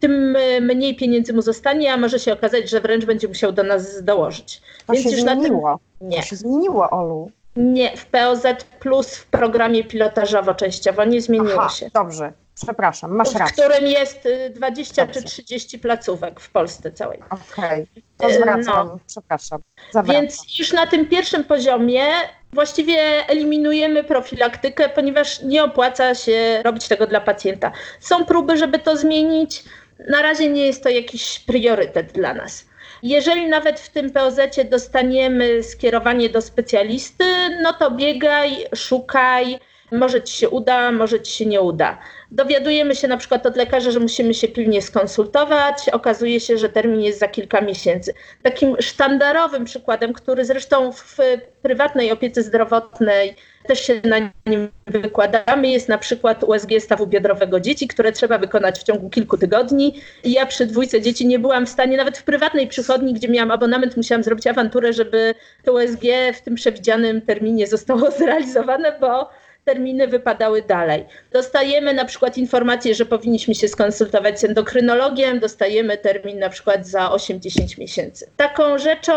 [0.00, 3.62] tym y, mniej pieniędzy mu zostanie, a może się okazać, że wręcz będzie musiał do
[3.62, 4.62] nas dołożyć.
[4.86, 5.78] To się już na tym zmieniło.
[6.00, 6.16] nie.
[6.16, 7.30] To się zmieniło, Olu.
[7.56, 8.42] Nie, w POZ
[8.80, 11.90] plus w programie pilotażowo częściowo nie zmieniło Aha, się.
[11.94, 12.32] dobrze.
[12.62, 13.64] Przepraszam, masz W rację.
[13.64, 15.20] którym jest y, 20 Dobrze.
[15.22, 17.18] czy 30 placówek w Polsce całej.
[17.30, 17.86] Okej,
[18.18, 18.86] to E, zwracam.
[18.88, 18.98] no.
[19.06, 19.60] Przepraszam.
[19.90, 20.22] Zawracam.
[20.22, 22.04] Więc już na tym pierwszym poziomie
[22.52, 22.98] właściwie
[23.28, 27.72] eliminujemy profilaktykę, ponieważ nie opłaca się robić tego dla pacjenta.
[28.00, 29.64] Są próby, żeby to zmienić.
[30.08, 32.66] Na razie nie jest to jakiś priorytet dla nas.
[33.02, 34.36] Jeżeli nawet w tym POZ
[34.70, 37.24] dostaniemy skierowanie do specjalisty,
[37.62, 39.58] no to biegaj, szukaj,
[39.92, 41.98] może ci się uda, może ci się nie uda.
[42.32, 45.88] Dowiadujemy się na przykład od lekarza, że musimy się pilnie skonsultować.
[45.88, 48.14] Okazuje się, że termin jest za kilka miesięcy.
[48.42, 51.16] Takim sztandarowym przykładem, który zresztą w
[51.62, 57.88] prywatnej opiece zdrowotnej też się na nim wykładamy, jest na przykład USG stawu biodrowego dzieci,
[57.88, 59.94] które trzeba wykonać w ciągu kilku tygodni.
[60.24, 63.50] I ja przy dwójce dzieci nie byłam w stanie, nawet w prywatnej przychodni, gdzie miałam
[63.50, 66.02] abonament, musiałam zrobić awanturę, żeby to USG
[66.34, 69.30] w tym przewidzianym terminie zostało zrealizowane, bo
[69.64, 71.04] terminy wypadały dalej.
[71.32, 77.08] Dostajemy na przykład informację, że powinniśmy się skonsultować z endokrynologiem, dostajemy termin na przykład za
[77.08, 78.30] 8-10 miesięcy.
[78.36, 79.14] Taką rzeczą,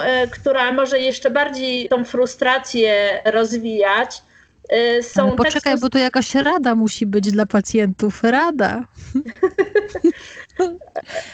[0.00, 4.22] e, która może jeszcze bardziej tą frustrację rozwijać,
[4.68, 5.80] e, są Ale poczekaj, teksty...
[5.80, 8.22] bo tu jakaś rada musi być dla pacjentów.
[8.22, 8.84] Rada.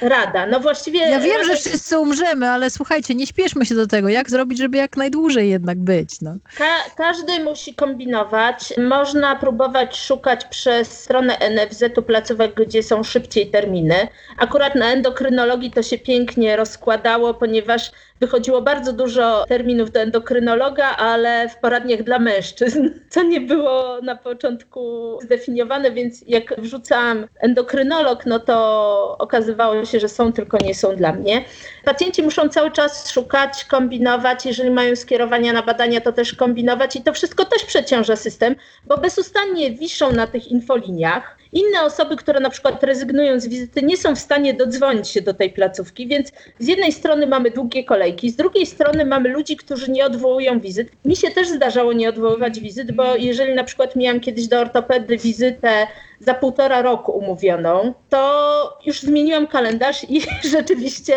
[0.01, 0.47] Rada.
[0.47, 0.99] No właściwie.
[1.01, 4.09] Ja wiem, że wszyscy umrzemy, ale słuchajcie, nie śpieszmy się do tego.
[4.09, 6.21] Jak zrobić, żeby jak najdłużej jednak być?
[6.21, 6.35] No.
[6.59, 8.75] Ka każdy musi kombinować.
[8.79, 14.09] Można próbować szukać przez stronę NFZ-u placówek, gdzie są szybciej terminy.
[14.39, 17.91] Akurat na endokrynologii to się pięknie rozkładało, ponieważ
[18.21, 24.17] wychodziło bardzo dużo terminów do endokrynologa, ale w poradniach dla mężczyzn, co nie było na
[24.17, 30.97] początku zdefiniowane, więc jak wrzucałam endokrynolog, no to okazywało się, że są, tylko nie są
[30.97, 31.45] dla mnie.
[31.85, 37.03] Pacjenci muszą cały czas szukać, kombinować, jeżeli mają skierowania na badania, to też kombinować i
[37.03, 38.55] to wszystko też przeciąża system,
[38.87, 41.40] bo bezustannie wiszą na tych infoliniach.
[41.53, 45.35] Inne osoby, które na przykład rezygnują z wizyty, nie są w stanie dodzwonić się do
[45.35, 49.91] tej placówki, więc z jednej strony mamy długie kolejki, z drugiej strony mamy ludzi, którzy
[49.91, 50.89] nie odwołują wizyt.
[51.05, 55.17] Mi się też zdarzało nie odwoływać wizyt, bo jeżeli na przykład miałam kiedyś do ortopedy
[55.17, 55.87] wizytę
[56.21, 60.21] za półtora roku umówioną, to już zmieniłam kalendarz i
[60.57, 61.15] rzeczywiście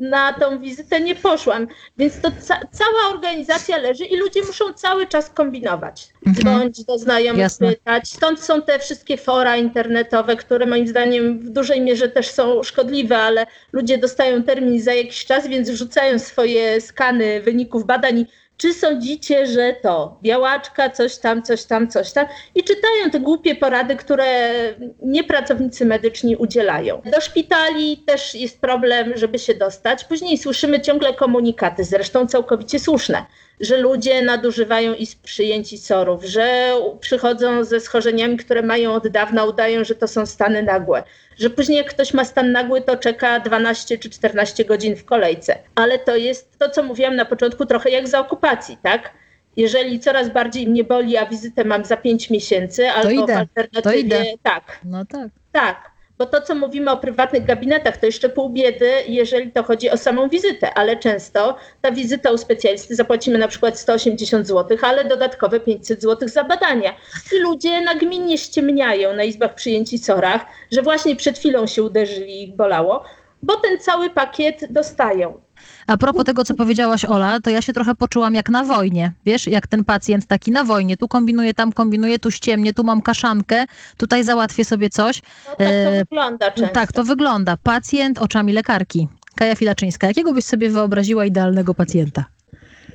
[0.00, 1.66] na tą wizytę nie poszłam.
[1.98, 6.08] Więc to ca cała organizacja leży i ludzie muszą cały czas kombinować.
[6.32, 6.84] Dzwonić mhm.
[6.86, 7.68] do znajomych, Jasne.
[7.68, 8.08] pytać.
[8.08, 13.18] Stąd są te wszystkie fora internetowe, które moim zdaniem w dużej mierze też są szkodliwe,
[13.18, 18.26] ale ludzie dostają termin za jakiś czas, więc wrzucają swoje skany wyników badań i
[18.62, 23.54] czy sądzicie, że to białaczka, coś tam, coś tam, coś tam i czytają te głupie
[23.54, 24.24] porady, które
[25.02, 27.02] niepracownicy medyczni udzielają.
[27.04, 30.04] Do szpitali też jest problem, żeby się dostać.
[30.04, 33.26] Później słyszymy ciągle komunikaty, zresztą całkowicie słuszne,
[33.60, 39.84] że ludzie nadużywają i przyjęci sorów, że przychodzą ze schorzeniami, które mają od dawna, udają,
[39.84, 41.02] że to są stany nagłe,
[41.38, 45.58] że później jak ktoś ma stan nagły, to czeka 12 czy 14 godzin w kolejce.
[45.74, 49.10] Ale to jest to, co mówiłam na początku, trochę jak za okupacji, tak?
[49.56, 53.38] Jeżeli coraz bardziej mnie boli, a wizytę mam za 5 miesięcy, to albo idę, w
[53.38, 54.80] alternatywie, tak.
[54.84, 55.28] No tak.
[55.52, 55.91] Tak.
[56.22, 59.96] Bo to, co mówimy o prywatnych gabinetach, to jeszcze pół biedy, jeżeli to chodzi o
[59.96, 65.60] samą wizytę, ale często ta wizyta u specjalisty zapłacimy na przykład 180 zł, ale dodatkowe
[65.60, 66.94] 500 zł za badania.
[67.32, 72.42] I ludzie nagminnie ściemniają na izbach przyjęci sorach, że właśnie przed chwilą się uderzyli i
[72.42, 73.04] ich bolało,
[73.42, 75.40] bo ten cały pakiet dostają.
[75.92, 79.12] A propos tego, co powiedziałaś, Ola, to ja się trochę poczułam jak na wojnie.
[79.26, 80.96] Wiesz, jak ten pacjent taki na wojnie.
[80.96, 83.64] Tu kombinuję, tam kombinuję, tu ściemnie, tu mam kaszankę,
[83.96, 85.22] tutaj załatwię sobie coś.
[85.48, 86.74] No, tak to e, wygląda często.
[86.74, 87.56] Tak, to wygląda.
[87.62, 89.08] Pacjent oczami lekarki.
[89.36, 90.06] Kaja Filaczyńska.
[90.06, 92.24] Jakiego byś sobie wyobraziła idealnego pacjenta?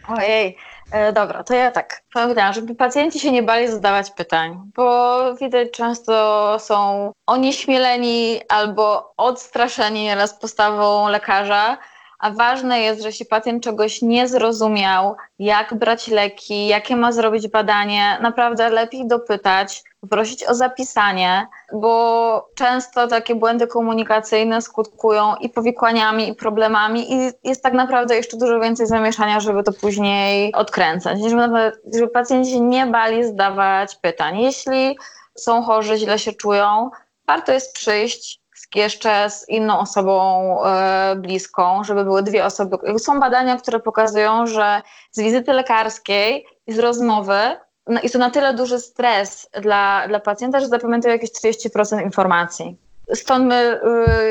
[0.07, 0.57] Ojej,
[0.91, 5.71] e, dobra, to ja tak powiem, żeby pacjenci się nie bali zadawać pytań, bo widać
[5.71, 11.77] często są onieśmieleni albo odstraszeni nieraz postawą lekarza,
[12.19, 17.47] a ważne jest, że jeśli pacjent czegoś nie zrozumiał, jak brać leki, jakie ma zrobić
[17.47, 26.29] badanie, naprawdę lepiej dopytać, poprosić o zapisanie, bo często takie błędy komunikacyjne skutkują i powikłaniami,
[26.29, 31.19] i problemami, i jest tak naprawdę jeszcze dużo więcej zamieszania, żeby to później odkręcać.
[31.29, 34.39] Żeby, żeby pacjenci nie bali zdawać pytań.
[34.39, 34.97] Jeśli
[35.35, 36.89] są chorzy, źle się czują,
[37.27, 38.41] warto jest przyjść,
[38.75, 42.77] jeszcze z inną osobą e, bliską, żeby były dwie osoby.
[42.99, 47.39] Są badania, które pokazują, że z wizyty lekarskiej i z rozmowy
[47.87, 52.77] no, jest to na tyle duży stres dla, dla pacjenta, że zapamiętuje jakieś 30% informacji.
[53.13, 53.79] Stąd my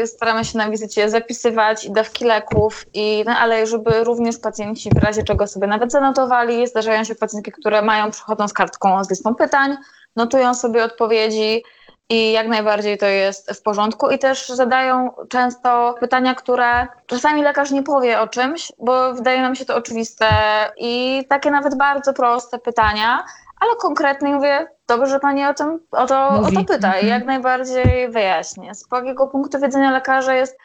[0.03, 4.91] y, staramy się na wizycie zapisywać i dawki leków, i, no, ale żeby również pacjenci
[4.95, 6.67] w razie czego sobie nawet zanotowali.
[6.67, 9.77] Zdarzają się pacjentki, które mają, przychodzą z kartką z listą pytań,
[10.17, 11.63] notują sobie odpowiedzi,
[12.09, 14.11] i jak najbardziej to jest w porządku.
[14.11, 19.55] I też zadają często pytania, które czasami lekarz nie powie o czymś, bo wydaje nam
[19.55, 20.29] się to oczywiste
[20.77, 23.25] i takie nawet bardzo proste pytania,
[23.61, 27.07] ale konkretnie mówię, dobrze, że pani o, tym, o, to, o to pyta i mhm.
[27.07, 28.75] jak najbardziej wyjaśnię.
[28.75, 30.59] Z takiego punktu widzenia lekarza jest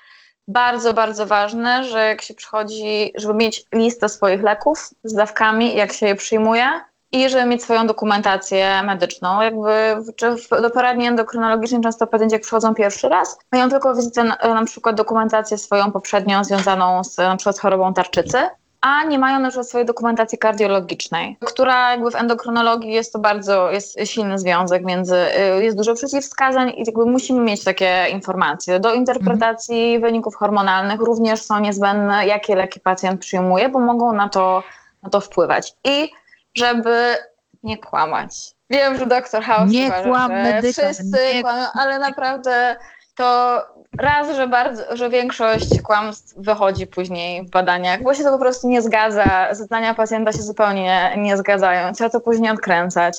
[0.48, 5.94] bardzo, bardzo ważne, że jak się przychodzi, żeby mieć listę swoich leków z dawkami, jak
[5.94, 6.82] się je przyjmuje,
[7.12, 9.42] i żeby mieć swoją dokumentację medyczną.
[9.42, 9.72] Jakby
[10.16, 14.38] czy w, do poradni endokrynologicznej często pacjenci jak przychodzą pierwszy raz, mają tylko wizytę na,
[14.44, 18.38] na przykład dokumentację swoją poprzednią związaną z na przykład z chorobą tarczycy,
[18.82, 23.72] a nie mają na przykład swojej dokumentacji kardiologicznej, która jakby w endokrynologii jest to bardzo,
[23.72, 25.16] jest silny związek między,
[25.60, 28.80] y, jest dużo przeciwwskazań i jakby musimy mieć takie informacje.
[28.80, 30.02] Do interpretacji mhm.
[30.02, 34.64] wyników hormonalnych również są niezbędne, jakie leki pacjent przyjmuje, bo mogą na to,
[35.04, 35.74] na to wpływać.
[35.84, 36.10] I
[36.56, 37.16] żeby
[37.64, 38.52] nie kłamać.
[38.70, 41.42] Wiem, że doktor House nie uważa, kłam, że medyka, wszyscy nie...
[41.42, 42.76] kłamią, ale naprawdę
[43.16, 43.62] to
[43.98, 48.68] raz, że, bardzo, że większość kłamstw wychodzi później w badaniach, bo się to po prostu
[48.68, 49.48] nie zgadza.
[49.52, 51.94] Zadania pacjenta się zupełnie nie zgadzają.
[51.94, 53.18] Trzeba to później odkręcać.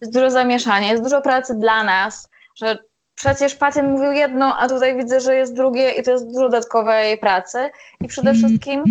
[0.00, 2.78] Jest dużo zamieszania, jest dużo pracy dla nas, że
[3.14, 7.18] przecież pacjent mówił jedno, a tutaj widzę, że jest drugie i to jest dużo dodatkowej
[7.18, 7.70] pracy.
[8.00, 8.84] I przede wszystkim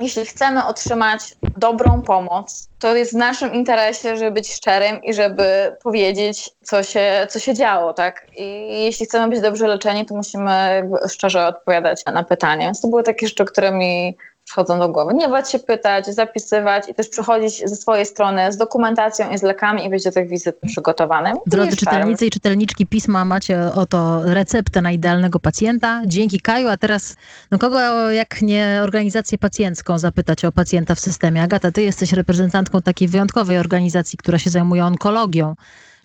[0.00, 1.20] jeśli chcemy otrzymać
[1.56, 7.26] dobrą pomoc, to jest w naszym interesie, żeby być szczerym i żeby powiedzieć, co się,
[7.30, 8.26] co się działo, tak?
[8.36, 12.64] I jeśli chcemy być dobrze leczeni, to musimy szczerze odpowiadać na pytania.
[12.64, 14.16] Więc to były takie rzeczy, które mi
[14.52, 15.14] przychodzą do głowy.
[15.14, 19.42] Nie bać się pytać, zapisywać i też przychodzić ze swojej strony z dokumentacją i z
[19.42, 21.36] lekami i być do tych wizyt przygotowanym.
[21.46, 26.02] Drodzy czytelnicy i czytelniczki pisma, macie oto receptę na idealnego pacjenta.
[26.06, 27.16] Dzięki Kaju, a teraz
[27.50, 31.42] no kogo jak nie organizację pacjencką zapytać o pacjenta w systemie?
[31.42, 35.54] Agata, ty jesteś reprezentantką takiej wyjątkowej organizacji, która się zajmuje onkologią.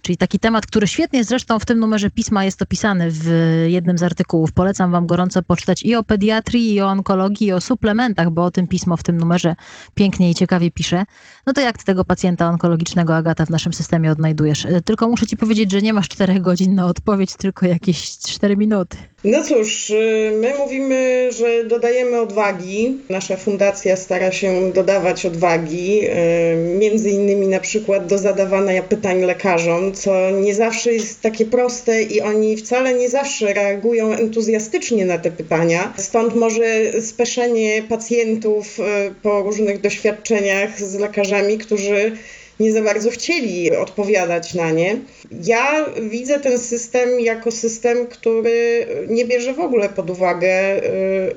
[0.08, 3.28] Czyli taki temat, który świetnie zresztą w tym numerze pisma jest opisany w
[3.68, 4.52] jednym z artykułów.
[4.52, 8.52] Polecam wam gorąco poczytać i o pediatrii, i o onkologii, i o suplementach, bo o
[8.52, 9.56] tym pismo w tym numerze
[9.96, 11.06] pięknie i ciekawie pisze.
[11.46, 14.68] No to jak ty tego pacjenta onkologicznego, Agata, w naszym systemie odnajdujesz?
[14.86, 18.98] Tylko muszę ci powiedzieć, że nie masz czterech godzin na odpowiedź, tylko jakieś cztery minuty.
[19.28, 22.98] No cóż, y, my mówimy, że dodajemy odwagi.
[23.10, 29.94] Nasza fundacja stara się dodawać odwagi, y, między innymi na przykład do zadawania pytań lekarzom,
[29.94, 35.32] co nie zawsze jest takie proste i oni wcale nie zawsze reagują entuzjastycznie na te
[35.32, 35.94] pytania.
[35.98, 38.84] Stąd może speszenie pacjentów y,
[39.24, 42.12] po różnych doświadczeniach z lekarzami, którzy
[42.60, 45.00] nie za bardzo chcieli odpowiadać na nie.
[45.44, 51.36] Ja widzę ten system jako system, który nie bierze w ogóle pod uwagę y,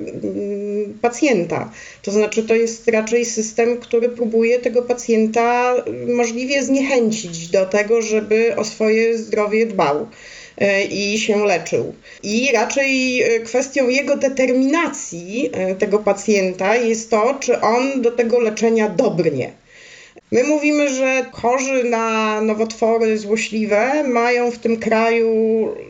[1.03, 1.73] pacjenta.
[2.03, 5.75] To znaczy, to jest raczej system, który próbuje tego pacjenta
[6.07, 10.07] możliwie zniechęcić do tego, żeby o swoje zdrowie dbał
[10.63, 11.95] y, i się leczył.
[12.23, 18.89] I raczej y, kwestią jego determinacji tego pacjenta jest to, czy on do tego leczenia
[18.89, 19.53] dobrnie.
[20.33, 25.29] My mówimy, że chorzy na nowotwory złośliwe mają w tym kraju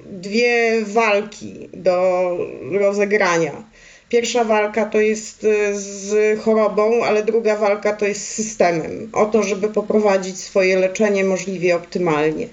[0.07, 2.31] dwie walki do
[2.73, 3.65] rozegrania.
[4.09, 9.11] Pierwsza walka to jest e, z chorobą, ale druga walka to jest z systemem.
[9.13, 12.49] O to, żeby poprowadzić swoje leczenie możliwie optymalnie.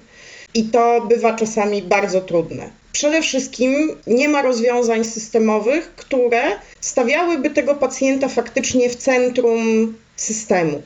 [0.54, 2.70] I to bywa czasami bardzo trudne.
[2.92, 6.42] Przede wszystkim nie ma rozwiązań systemowych, które
[6.80, 10.82] stawiałyby tego pacjenta faktycznie w centrum systemu.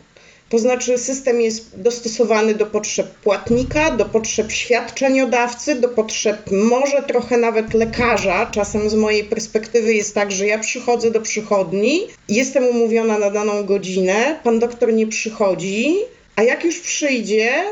[0.52, 7.36] To znaczy, system jest dostosowany do potrzeb płatnika, do potrzeb świadczeniodawcy, do potrzeb może trochę
[7.36, 8.46] nawet lekarza.
[8.46, 13.64] Czasem z mojej perspektywy jest tak, że ja przychodzę do przychodni, jestem umówiona na daną
[13.64, 15.96] godzinę, pan doktor nie przychodzi,
[16.36, 17.64] a jak już przyjdzie,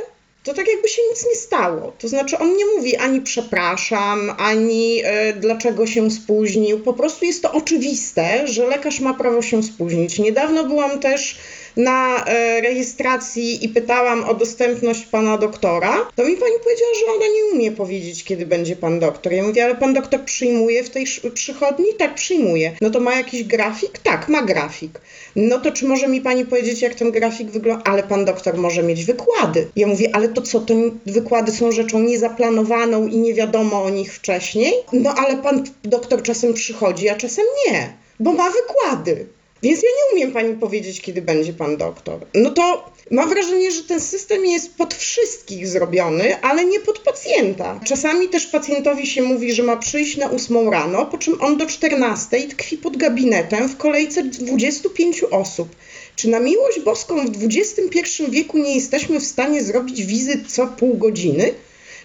[0.44, 1.92] to tak jakby się nic nie stało.
[1.98, 6.80] To znaczy on nie mówi ani przepraszam, ani y, dlaczego się spóźnił.
[6.80, 10.18] Po prostu jest to oczywiste, że lekarz ma prawo się spóźnić.
[10.18, 11.38] Niedawno byłam też
[11.76, 17.24] na e, rejestracji i pytałam o dostępność pana doktora, to mi pani powiedziała, że ona
[17.34, 19.32] nie umie powiedzieć, kiedy będzie pan doktor.
[19.32, 21.86] Ja mówię, ale pan doktor przyjmuje w tej przychodni?
[21.98, 22.76] Tak, przyjmuje.
[22.80, 23.98] No to ma jakiś grafik?
[23.98, 25.00] Tak, ma grafik.
[25.36, 27.82] No to czy może mi pani powiedzieć, jak ten grafik wygląda?
[27.84, 29.68] Ale pan doktor może mieć wykłady.
[29.76, 30.74] Ja mówię, ale to co, to
[31.06, 34.74] wykłady są rzeczą niezaplanowaną i nie wiadomo o nich wcześniej?
[34.92, 39.26] No ale pan doktor czasem przychodzi, a czasem nie, bo ma wykłady.
[39.62, 42.26] Więc ja nie umiem pani powiedzieć, kiedy będzie pan doktor.
[42.34, 47.80] No to mam wrażenie, że ten system jest pod wszystkich zrobiony, ale nie pod pacjenta.
[47.84, 51.66] Czasami też pacjentowi się mówi, że ma przyjść na 8 rano, po czym on do
[51.66, 55.68] 14 tkwi pod gabinetem w kolejce 25 osób.
[56.16, 60.96] Czy na miłość boską w XXI wieku nie jesteśmy w stanie zrobić wizyt co pół
[60.96, 61.54] godziny?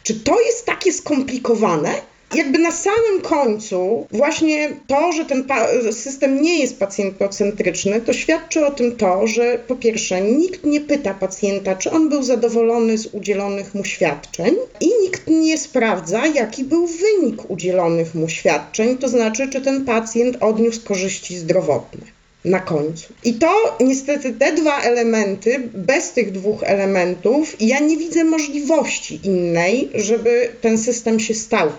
[0.04, 2.02] Czy to jest takie skomplikowane?
[2.34, 5.44] Jakby na samym końcu właśnie to, że ten
[5.92, 11.14] system nie jest pacjentocentryczny, to świadczy o tym to, że po pierwsze nikt nie pyta
[11.14, 16.88] pacjenta, czy on był zadowolony z udzielonych mu świadczeń i nikt nie sprawdza, jaki był
[16.88, 22.15] wynik udzielonych mu świadczeń, to znaczy, czy ten pacjent odniósł korzyści zdrowotne.
[22.46, 23.14] Na końcu.
[23.24, 29.90] I to niestety te dwa elementy, bez tych dwóch elementów, ja nie widzę możliwości innej,
[29.96, 31.70] żeby ten system się stał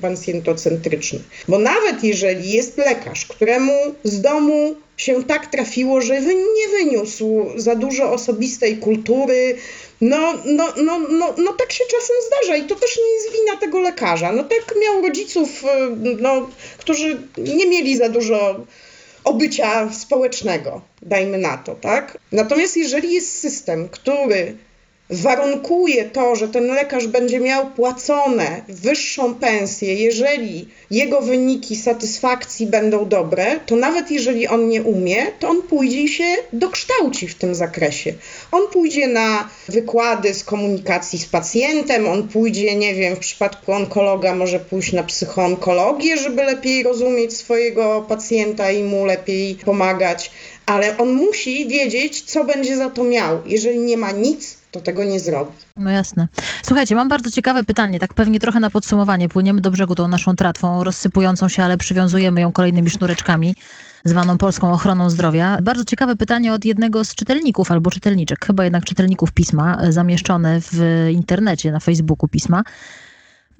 [0.00, 1.18] pacjentocentryczny.
[1.48, 3.72] Bo nawet jeżeli jest lekarz, któremu
[4.04, 9.56] z domu się tak trafiło, że nie wyniósł za dużo osobistej kultury,
[10.00, 13.56] no, no, no, no, no tak się czasem zdarza i to też nie jest wina
[13.56, 14.32] tego lekarza.
[14.32, 15.64] No tak miał rodziców,
[16.20, 18.60] no, którzy nie mieli za dużo
[19.24, 22.18] obycia społecznego, dajmy na to, tak?
[22.32, 24.56] Natomiast jeżeli jest system, który
[25.12, 33.08] warunkuje to, że ten lekarz będzie miał płacone wyższą pensję, jeżeli jego wyniki satysfakcji będą
[33.08, 37.54] dobre, to nawet jeżeli on nie umie, to on pójdzie i się dokształci w tym
[37.54, 38.14] zakresie.
[38.52, 44.34] On pójdzie na wykłady z komunikacji z pacjentem, on pójdzie, nie wiem, w przypadku onkologa
[44.34, 50.30] może pójść na psychoonkologię, żeby lepiej rozumieć swojego pacjenta i mu lepiej pomagać,
[50.66, 53.38] ale on musi wiedzieć, co będzie za to miał.
[53.46, 55.52] Jeżeli nie ma nic, to tego nie zrobi.
[55.76, 56.28] No jasne.
[56.62, 59.28] Słuchajcie, mam bardzo ciekawe pytanie, tak pewnie trochę na podsumowanie.
[59.28, 63.54] Płyniemy do brzegu tą naszą tratwą rozsypującą się, ale przywiązujemy ją kolejnymi sznureczkami
[64.04, 65.58] zwaną Polską Ochroną Zdrowia.
[65.62, 71.08] Bardzo ciekawe pytanie od jednego z czytelników albo czytelniczek, chyba jednak czytelników pisma, zamieszczone w
[71.12, 72.62] internecie, na Facebooku pisma.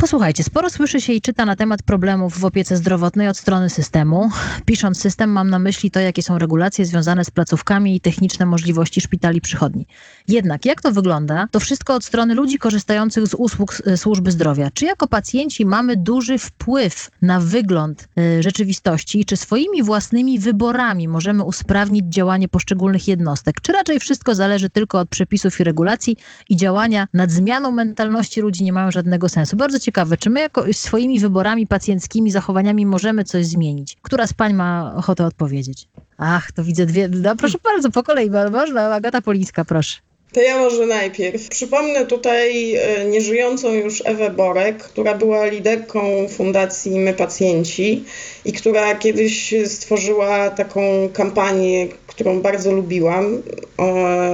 [0.02, 4.30] Posłuchajcie, sporo słyszy się i czyta na temat problemów w opiece zdrowotnej od strony systemu.
[4.64, 9.00] Pisząc system, mam na myśli to, jakie są regulacje związane z placówkami i techniczne możliwości
[9.00, 9.86] szpitali przychodni.
[10.28, 11.48] Jednak jak to wygląda?
[11.50, 14.70] To wszystko od strony ludzi korzystających z usług e, służby zdrowia.
[14.74, 21.08] Czy jako pacjenci mamy duży wpływ na wygląd y, rzeczywistości i czy swoimi własnymi wyborami
[21.08, 23.60] możemy usprawnić działanie poszczególnych jednostek?
[23.60, 26.16] Czy raczej wszystko zależy tylko od przepisów i regulacji
[26.48, 29.56] i działania nad zmianą mentalności ludzi nie mają żadnego sensu?
[29.56, 33.96] Bardzo ciekawe, czy my jako swoimi wyborami pacjenckimi, zachowaniami możemy coś zmienić?
[34.02, 35.88] Która z pań ma ochotę odpowiedzieć?
[36.18, 37.08] Ach, to widzę dwie.
[37.08, 38.94] No, proszę bardzo, po kolei, można.
[38.94, 39.98] Agata Polińska, proszę.
[40.32, 41.48] To ja może najpierw.
[41.48, 48.04] Przypomnę tutaj e, nieżyjącą już Ewę Borek, która była liderką Fundacji My Pacjenci
[48.44, 50.80] i która kiedyś stworzyła taką
[51.12, 53.42] kampanię, którą bardzo lubiłam.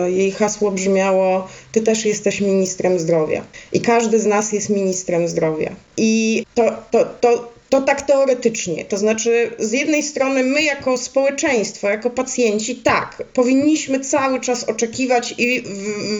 [0.06, 1.48] Jej hasło brzmiało:
[1.78, 3.44] Ty też jesteś ministrem zdrowia.
[3.72, 5.70] I każdy z nas jest ministrem zdrowia.
[5.96, 8.84] I to, to, to, to tak teoretycznie.
[8.84, 15.34] To znaczy, z jednej strony, my jako społeczeństwo, jako pacjenci, tak, powinniśmy cały czas oczekiwać
[15.38, 15.62] i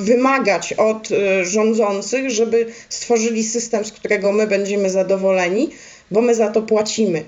[0.01, 5.71] wymagać od y, rządzących, żeby stworzyli system, z którego my będziemy zadowoleni,
[6.11, 7.25] bo my za to płacimy.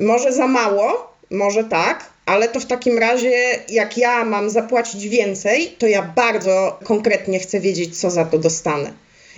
[0.00, 3.32] Może za mało, może tak, ale to w takim razie,
[3.68, 8.92] jak ja mam zapłacić więcej, to ja bardzo konkretnie chcę wiedzieć, co za to dostanę.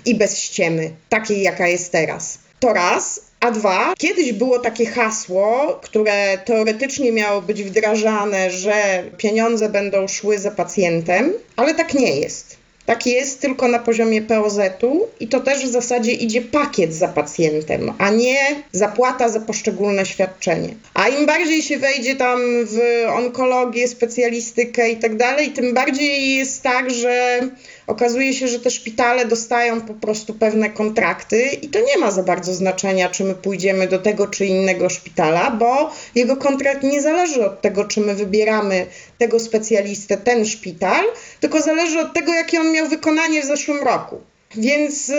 [0.04, 2.38] I bez ściemy, takiej jaka jest teraz.
[2.60, 3.20] To raz.
[3.40, 10.38] A dwa, kiedyś było takie hasło, które teoretycznie miało być wdrażane, że pieniądze będą szły
[10.38, 12.57] za pacjentem, ale tak nie jest.
[12.88, 17.92] Tak jest tylko na poziomie POZ-u i to też w zasadzie idzie pakiet za pacjentem,
[17.98, 18.36] a nie
[18.72, 20.68] zapłata za poszczególne świadczenie.
[20.94, 22.78] A im bardziej się wejdzie tam w
[23.08, 27.40] onkologię, specjalistykę i tak dalej, tym bardziej jest tak, że
[27.86, 32.22] okazuje się, że te szpitale dostają po prostu pewne kontrakty i to nie ma za
[32.22, 37.46] bardzo znaczenia, czy my pójdziemy do tego czy innego szpitala, bo jego kontrakt nie zależy
[37.46, 38.86] od tego, czy my wybieramy
[39.18, 41.04] tego specjalistę, ten szpital,
[41.40, 44.20] tylko zależy od tego, jakie on miał wykonanie w zeszłym roku.
[44.56, 45.08] Więc.
[45.08, 45.16] Yy,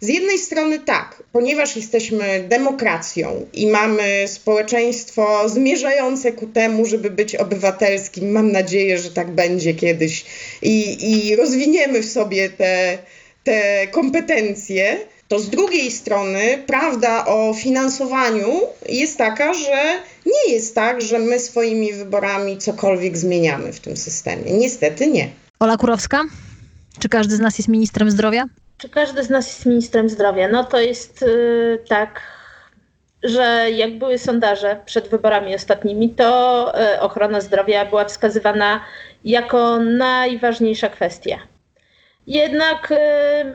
[0.00, 7.36] z jednej strony tak, ponieważ jesteśmy demokracją i mamy społeczeństwo zmierzające ku temu, żeby być
[7.36, 10.24] obywatelskim, mam nadzieję, że tak będzie kiedyś
[10.62, 12.98] i, i rozwiniemy w sobie te,
[13.44, 14.98] te kompetencje,
[15.28, 21.38] to z drugiej strony prawda o finansowaniu jest taka, że nie jest tak, że my
[21.38, 24.52] swoimi wyborami cokolwiek zmieniamy w tym systemie.
[24.52, 25.30] Niestety nie.
[25.60, 26.24] Ola Kurowska,
[26.98, 28.44] czy każdy z nas jest ministrem zdrowia?
[28.78, 30.48] Czy każdy z nas jest ministrem zdrowia?
[30.48, 32.20] No to jest yy, tak,
[33.22, 38.80] że jak były sondaże przed wyborami ostatnimi, to yy, ochrona zdrowia była wskazywana
[39.24, 41.38] jako najważniejsza kwestia.
[42.28, 42.96] Jednak y,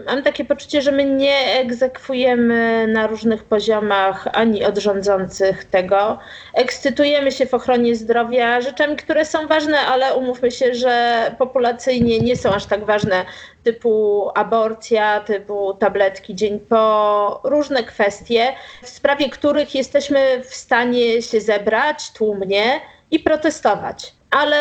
[0.05, 6.19] mam takie poczucie, że my nie egzekwujemy na różnych poziomach ani od rządzących tego.
[6.53, 12.36] Ekscytujemy się w ochronie zdrowia rzeczami, które są ważne, ale umówmy się, że populacyjnie nie
[12.36, 13.26] są aż tak ważne,
[13.63, 18.53] typu aborcja, typu tabletki dzień po, różne kwestie,
[18.84, 24.57] w sprawie których jesteśmy w stanie się zebrać tłumnie i protestować ale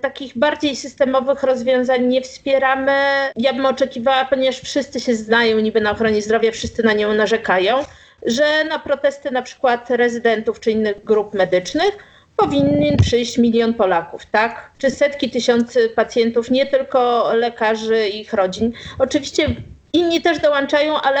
[0.00, 2.92] takich bardziej systemowych rozwiązań nie wspieramy.
[3.36, 7.84] Ja bym oczekiwała, ponieważ wszyscy się znają niby na ochronie zdrowia, wszyscy na nią narzekają,
[8.26, 11.98] że na protesty na przykład rezydentów czy innych grup medycznych
[12.36, 14.70] powinien przyjść milion Polaków, tak?
[14.78, 18.72] Czy setki tysięcy pacjentów, nie tylko lekarzy i ich rodzin.
[18.98, 19.46] Oczywiście
[19.92, 21.20] inni też dołączają, ale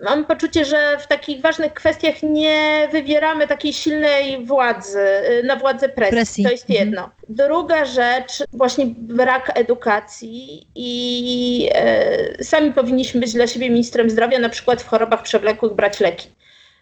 [0.00, 5.00] mam poczucie, że w takich ważnych kwestiach nie wywieramy takiej silnej władzy,
[5.40, 6.16] y, na władzę presji.
[6.16, 6.44] presji.
[6.44, 7.02] To jest jedno.
[7.02, 7.18] Mhm.
[7.28, 14.48] Druga rzecz, właśnie brak edukacji i e, sami powinniśmy być dla siebie ministrem zdrowia, na
[14.48, 16.28] przykład w chorobach przewlekłych brać leki.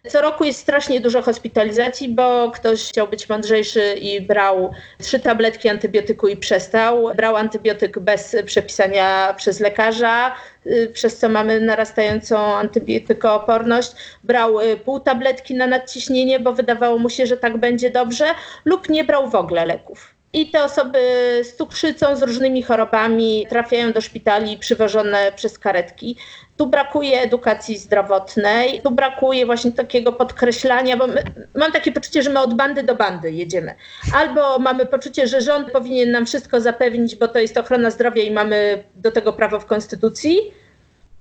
[0.08, 5.68] Co roku jest strasznie dużo hospitalizacji, bo ktoś chciał być mądrzejszy i brał trzy tabletki
[5.68, 7.14] antybiotyku i przestał.
[7.14, 10.34] Brał antybiotyk bez przepisania przez lekarza,
[10.66, 13.92] y, przez co mamy narastającą antybiotykooporność.
[14.24, 18.26] Brał y, pół tabletki na nadciśnienie, bo wydawało mu się, że tak będzie dobrze,
[18.64, 20.15] lub nie brał w ogóle leków.
[20.36, 20.98] I te osoby
[21.42, 26.16] z cukrzycą, z różnymi chorobami trafiają do szpitali przywożone przez karetki.
[26.56, 31.22] Tu brakuje edukacji zdrowotnej, tu brakuje właśnie takiego podkreślania, bo my,
[31.54, 33.74] mam takie poczucie, że my od bandy do bandy jedziemy.
[34.14, 38.30] Albo mamy poczucie, że rząd powinien nam wszystko zapewnić, bo to jest ochrona zdrowia i
[38.30, 40.52] mamy do tego prawo w konstytucji.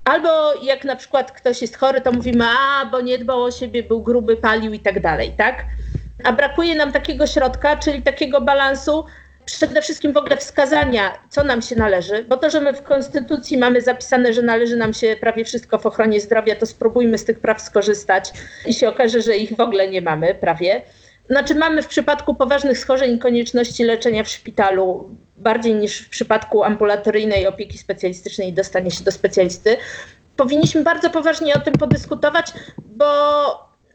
[0.06, 3.84] Albo jak na przykład ktoś jest chory, to mówimy, a bo nie dbał o siebie,
[3.84, 5.66] był gruby, palił i tak dalej, tak?
[6.24, 9.06] A brakuje nam takiego środka, czyli takiego balansu,
[9.46, 13.58] przede wszystkim w ogóle wskazania, co nam się należy, bo to, że my w Konstytucji
[13.58, 17.40] mamy zapisane, że należy nam się prawie wszystko w ochronie zdrowia, to spróbujmy z tych
[17.40, 18.32] praw skorzystać
[18.66, 20.82] i się okaże, że ich w ogóle nie mamy prawie.
[21.30, 27.48] Znaczy mamy w przypadku poważnych schorzeń konieczności leczenia w szpitalu bardziej niż w przypadku ambulatoryjnej
[27.48, 29.78] opieki specjalistycznej dostanie się do specjalisty.
[30.36, 32.54] Powinniśmy bardzo poważnie o tym podyskutować,
[32.86, 33.06] bo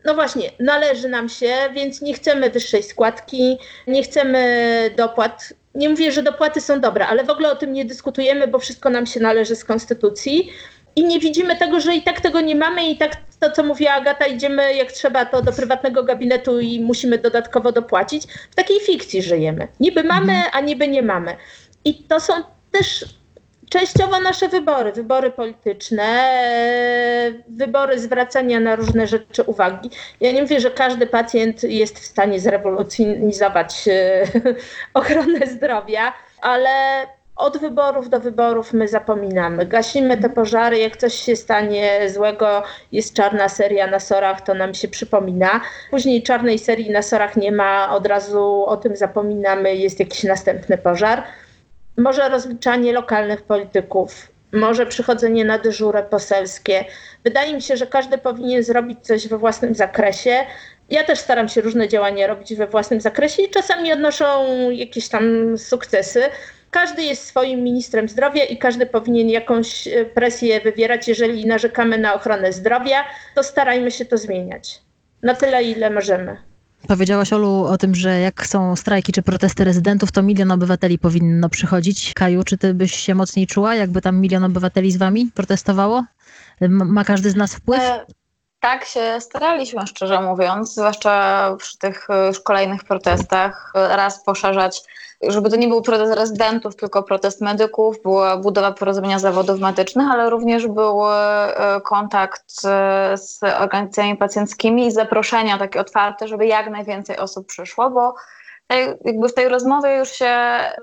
[0.05, 5.53] no właśnie, należy nam się, więc nie chcemy wyższej składki, nie chcemy dopłat.
[5.75, 8.91] Nie mówię, że dopłaty są dobre, ale w ogóle o tym nie dyskutujemy, bo wszystko
[8.91, 10.53] nam się należy z konstytucji.
[10.97, 13.93] I nie widzimy tego, że i tak tego nie mamy, i tak to, co mówiła
[13.93, 18.25] Agata, idziemy jak trzeba to do prywatnego gabinetu i musimy dodatkowo dopłacić.
[18.51, 19.69] W takiej fikcji żyjemy.
[19.81, 21.37] Niby mamy, a niby nie mamy.
[21.85, 22.33] I to są
[22.73, 23.05] też
[23.71, 26.31] częściowo nasze wybory, wybory polityczne,
[27.49, 29.91] wybory zwracania na różne rzeczy uwagi.
[30.21, 34.25] Ja nie mówię, że każdy pacjent jest w stanie zrewolucjonizować e,
[34.95, 36.71] ochronę zdrowia, ale
[37.37, 39.67] od wyborów do wyborów my zapominamy.
[39.67, 42.63] Gasimy te pożary, jak coś się stanie złego,
[42.93, 45.61] jest czarna seria na sorach, to nam się przypomina.
[45.91, 50.79] Później czarnej serii na sorach nie ma, od razu o tym zapominamy, jest jakiś następny
[50.79, 51.23] pożar
[51.97, 56.85] może rozliczanie lokalnych polityków, może przychodzenie na dyżurę poselskie.
[57.25, 60.47] Wydaje mi się, że każdy powinien zrobić coś we własnym zakresie.
[60.91, 65.59] Ja też staram się różne działania robić we własnym zakresie i czasami odnoszą jakieś tam
[65.59, 66.23] sukcesy.
[66.71, 71.09] Każdy jest swoim ministrem zdrowia i każdy powinien jakąś e, presję wywierać.
[71.09, 74.83] Jeżeli narzekamy na ochronę zdrowia, to starajmy się to zmieniać.
[75.23, 76.50] Na tyle, ile możemy.
[76.89, 81.49] Powiedziałaś, Olu, o tym, że jak są strajki czy protesty rezydentów, to milion obywateli powinno
[81.49, 82.13] przychodzić.
[82.15, 86.05] Kaju, czy ty byś się mocniej czuła, jakby tam milion obywateli z wami protestowało?
[86.69, 87.81] Ma każdy z nas wpływ?
[87.81, 88.07] E,
[88.61, 94.83] tak się staraliśmy, szczerze mówiąc, zwłaszcza przy tych już kolejnych protestach, raz poszerzać
[95.29, 100.31] żeby to nie był protest rezydentów, tylko protest medyków, była budowa porozumienia zawodów medycznych, ale
[100.31, 102.53] również był e, kontakt
[103.15, 108.15] z organizacjami pacjenckimi i zaproszenia takie otwarte, żeby jak najwięcej osób przyszło, bo
[109.05, 110.35] jakby w tej rozmowie już się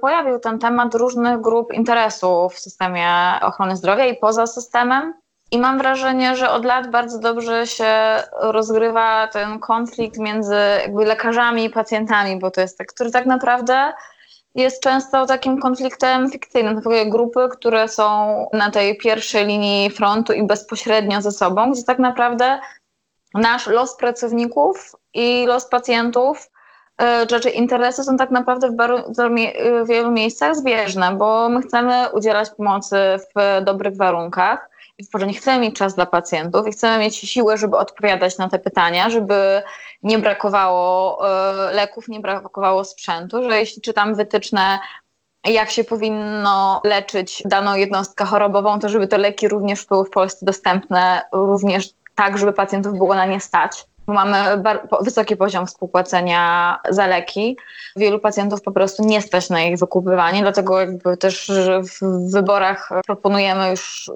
[0.02, 3.10] pojawił ten temat różnych grup interesów w systemie
[3.42, 5.14] ochrony zdrowia i poza systemem.
[5.52, 7.94] I mam wrażenie, że od lat bardzo dobrze się
[8.40, 13.94] rozgrywa ten konflikt między jakby lekarzami i pacjentami, bo to jest tak, który tak naprawdę
[14.56, 16.82] jest często takim konfliktem fikcyjnym.
[16.82, 22.00] To grupy, które są na tej pierwszej linii frontu i bezpośrednio ze sobą, gdzie tak
[22.00, 22.60] naprawdę
[23.34, 26.52] nasz los pracowników i los pacjentów,
[27.02, 28.76] e, rzeczy interesy są tak naprawdę w,
[29.86, 32.98] w wielu miejscach zbieżne, bo my chcemy udzielać pomocy
[33.36, 34.70] w dobrych warunkach
[35.16, 38.60] że nie chcemy mieć czas dla pacjentów i chcemy mieć siłę, żeby odpowiadać na te
[38.60, 39.64] pytania, żeby
[40.04, 44.80] nie brakowało e, leków, nie brakowało sprzętu, że jeśli czytam wytyczne
[45.46, 50.46] jak się powinno leczyć daną jednostkę chorobową, to żeby te leki również były w Polsce
[50.46, 54.64] dostępne, również tak, żeby pacjentów było na nie stać mamy
[55.02, 57.58] wysoki poziom współpłacenia za leki.
[57.96, 61.52] Wielu pacjentów po prostu nie stać na ich wykupywanie, dlatego jakby też
[62.02, 64.12] w wyborach proponujemy już y,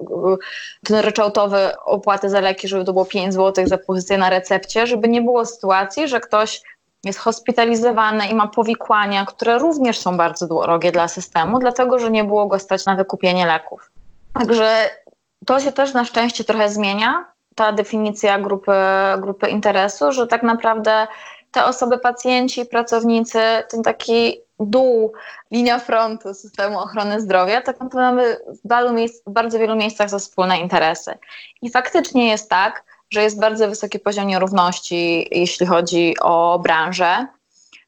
[0.84, 5.08] ten ryczałtowy opłaty za leki, żeby to było 5 zł za pozycję na recepcie, żeby
[5.08, 6.62] nie było sytuacji, że ktoś
[7.04, 12.24] jest hospitalizowany i ma powikłania, które również są bardzo drogie dla systemu, dlatego że nie
[12.24, 13.90] było go stać na wykupienie leków.
[14.34, 14.90] Także
[15.46, 18.72] to się też na szczęście trochę zmienia ta definicja grupy,
[19.18, 21.06] grupy interesu, że tak naprawdę
[21.50, 23.38] te osoby, pacjenci, pracownicy,
[23.70, 25.12] ten taki dół,
[25.50, 30.18] linia frontu systemu ochrony zdrowia, tak naprawdę mamy w, miejsc, w bardzo wielu miejscach za
[30.18, 31.14] wspólne interesy.
[31.62, 37.26] I faktycznie jest tak, że jest bardzo wysoki poziom nierówności, jeśli chodzi o branżę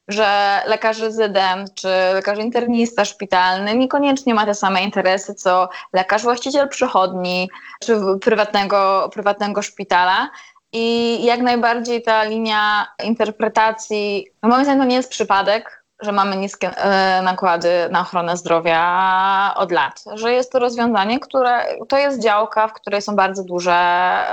[0.07, 6.69] że lekarz rezydent czy lekarz internista szpitalny niekoniecznie ma te same interesy co lekarz właściciel
[6.69, 7.49] przychodni
[7.81, 10.29] czy prywatnego, prywatnego szpitala.
[10.71, 16.35] I jak najbardziej ta linia interpretacji, no moim zdaniem to nie jest przypadek, że mamy
[16.35, 22.23] niskie e, nakłady na ochronę zdrowia od lat, że jest to rozwiązanie, które to jest
[22.23, 23.77] działka, w której są bardzo duże,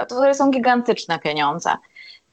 [0.03, 1.77] w której są gigantyczne pieniądze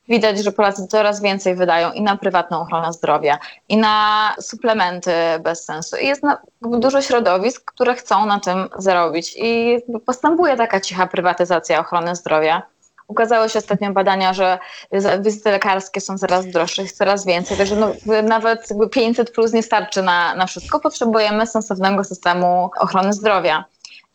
[0.09, 3.37] widać, że Polacy coraz więcej wydają i na prywatną ochronę zdrowia,
[3.69, 5.11] i na suplementy
[5.43, 5.97] bez sensu.
[5.97, 6.21] I jest
[6.61, 9.35] dużo środowisk, które chcą na tym zarobić.
[9.37, 12.61] I postępuje taka cicha prywatyzacja ochrony zdrowia.
[13.07, 14.59] Ukazało się ostatnio badania, że
[15.19, 17.91] wizyty lekarskie są coraz droższe, jest coraz więcej, także no,
[18.23, 20.79] nawet 500 plus nie starczy na, na wszystko.
[20.79, 23.65] Potrzebujemy sensownego systemu ochrony zdrowia.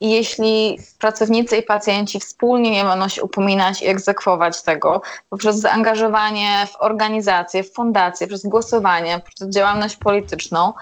[0.04, 6.66] I jeśli pracownicy i pacjenci wspólnie nie będą się upominać i egzekwować tego poprzez zaangażowanie
[6.72, 10.72] w organizacje, w fundacje, przez głosowanie, przez działalność polityczną,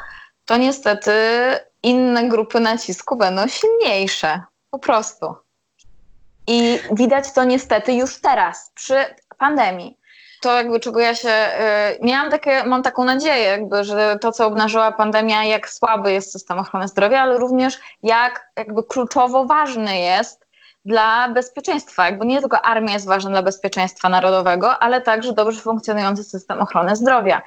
[0.44, 1.12] to niestety
[1.82, 4.42] inne grupy nacisku będą silniejsze.
[4.70, 5.34] Po prostu.
[6.46, 8.94] I widać to niestety już teraz, przy
[9.38, 9.98] pandemii
[10.43, 11.28] to jakby czego ja się,
[12.01, 16.32] y, miałam takie, mam taką nadzieję jakby, że to co obnażyła pandemia, jak słaby jest
[16.32, 20.47] system ochrony zdrowia, ale również jak jakby kluczowo ważny jest
[20.85, 22.06] dla bezpieczeństwa.
[22.06, 26.97] Jakby nie tylko armia jest ważna dla bezpieczeństwa narodowego, ale także dobrze funkcjonujący system ochrony
[26.97, 27.43] zdrowia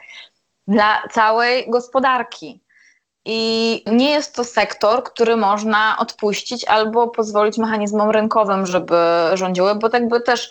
[0.67, 2.65] dla całej gospodarki.
[3.25, 8.95] I nie jest to sektor, który można odpuścić albo pozwolić mechanizmom rynkowym, żeby
[9.33, 10.49] rządziły, bo tak by też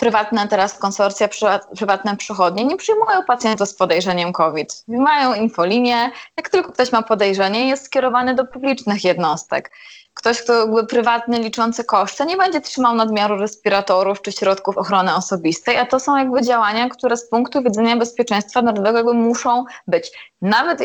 [0.00, 1.28] prywatne teraz konsorcja,
[1.76, 4.84] prywatne przychodnie nie przyjmują pacjentów z podejrzeniem COVID.
[4.88, 9.70] Mają infolinię, jak tylko ktoś ma podejrzenie, jest skierowany do publicznych jednostek.
[10.14, 15.76] Ktoś, kto jakby prywatny, liczący koszty, nie będzie trzymał nadmiaru respiratorów czy środków ochrony osobistej,
[15.76, 20.12] a to są jakby działania, które z punktu widzenia bezpieczeństwa narodowego muszą być.
[20.42, 20.80] Nawet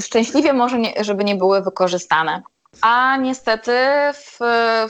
[0.00, 2.42] szczęśliwie może, nie, żeby nie były wykorzystane.
[2.80, 3.72] A niestety
[4.14, 4.38] w,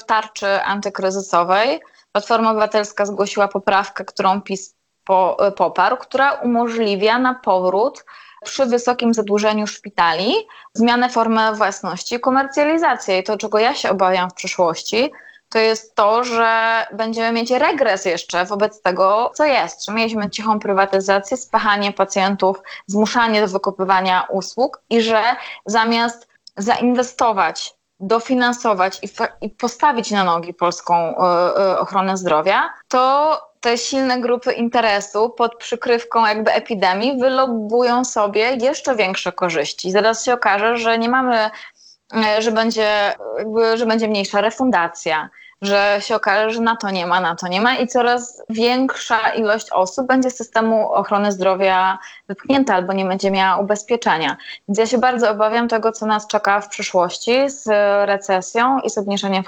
[0.00, 1.80] w tarczy antykryzysowej
[2.16, 4.74] Platforma Obywatelska zgłosiła poprawkę, którą PiS
[5.04, 8.04] po, poparł, która umożliwia na powrót
[8.44, 10.34] przy wysokim zadłużeniu szpitali
[10.74, 13.18] zmianę formy własności i komercjalizację.
[13.18, 15.12] I to, czego ja się obawiam w przyszłości,
[15.48, 19.84] to jest to, że będziemy mieć regres jeszcze wobec tego, co jest.
[19.84, 25.22] Że mieliśmy cichą prywatyzację, spychanie pacjentów, zmuszanie do wykupywania usług i że
[25.66, 29.08] zamiast zainwestować dofinansować i,
[29.40, 31.14] i postawić na nogi polską y,
[31.62, 38.96] y, ochronę zdrowia, to te silne grupy interesu pod przykrywką jakby epidemii wylobują sobie jeszcze
[38.96, 39.90] większe korzyści.
[39.90, 41.50] Zaraz się okaże, że nie mamy,
[42.38, 45.28] że będzie, jakby, że będzie mniejsza refundacja,
[45.62, 49.28] że się okaże, że na to nie ma, na to nie ma i coraz większa
[49.28, 54.36] ilość osób będzie z systemu ochrony zdrowia wypchnięta albo nie będzie miała ubezpieczenia.
[54.68, 57.66] Więc ja się bardzo obawiam tego, co nas czeka w przyszłości z
[58.06, 59.42] recesją i z obniżeniem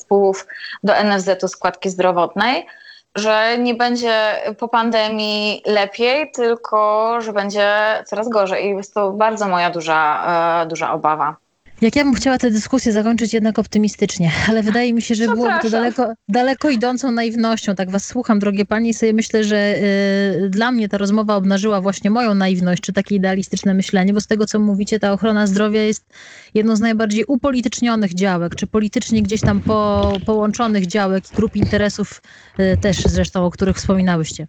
[0.00, 0.46] wpływów
[0.82, 2.66] do NFZ-u składki zdrowotnej
[3.14, 4.14] że nie będzie
[4.58, 7.68] po pandemii lepiej, tylko że będzie
[8.06, 8.66] coraz gorzej.
[8.66, 11.36] I jest to bardzo moja duża, e, duża obawa.
[11.80, 15.54] Jak ja bym chciała tę dyskusję zakończyć jednak optymistycznie, ale wydaje mi się, że byłoby
[15.62, 17.74] to daleko, daleko idącą naiwnością.
[17.74, 19.74] Tak was słucham, drogie panie, i sobie myślę, że
[20.44, 24.26] y, dla mnie ta rozmowa obnażyła właśnie moją naiwność, czy takie idealistyczne myślenie, bo z
[24.26, 26.04] tego, co mówicie, ta ochrona zdrowia jest
[26.54, 32.22] jedną z najbardziej upolitycznionych działek, czy politycznie gdzieś tam po, połączonych działek i grup interesów
[32.58, 34.46] y, też zresztą, o których wspominałyście.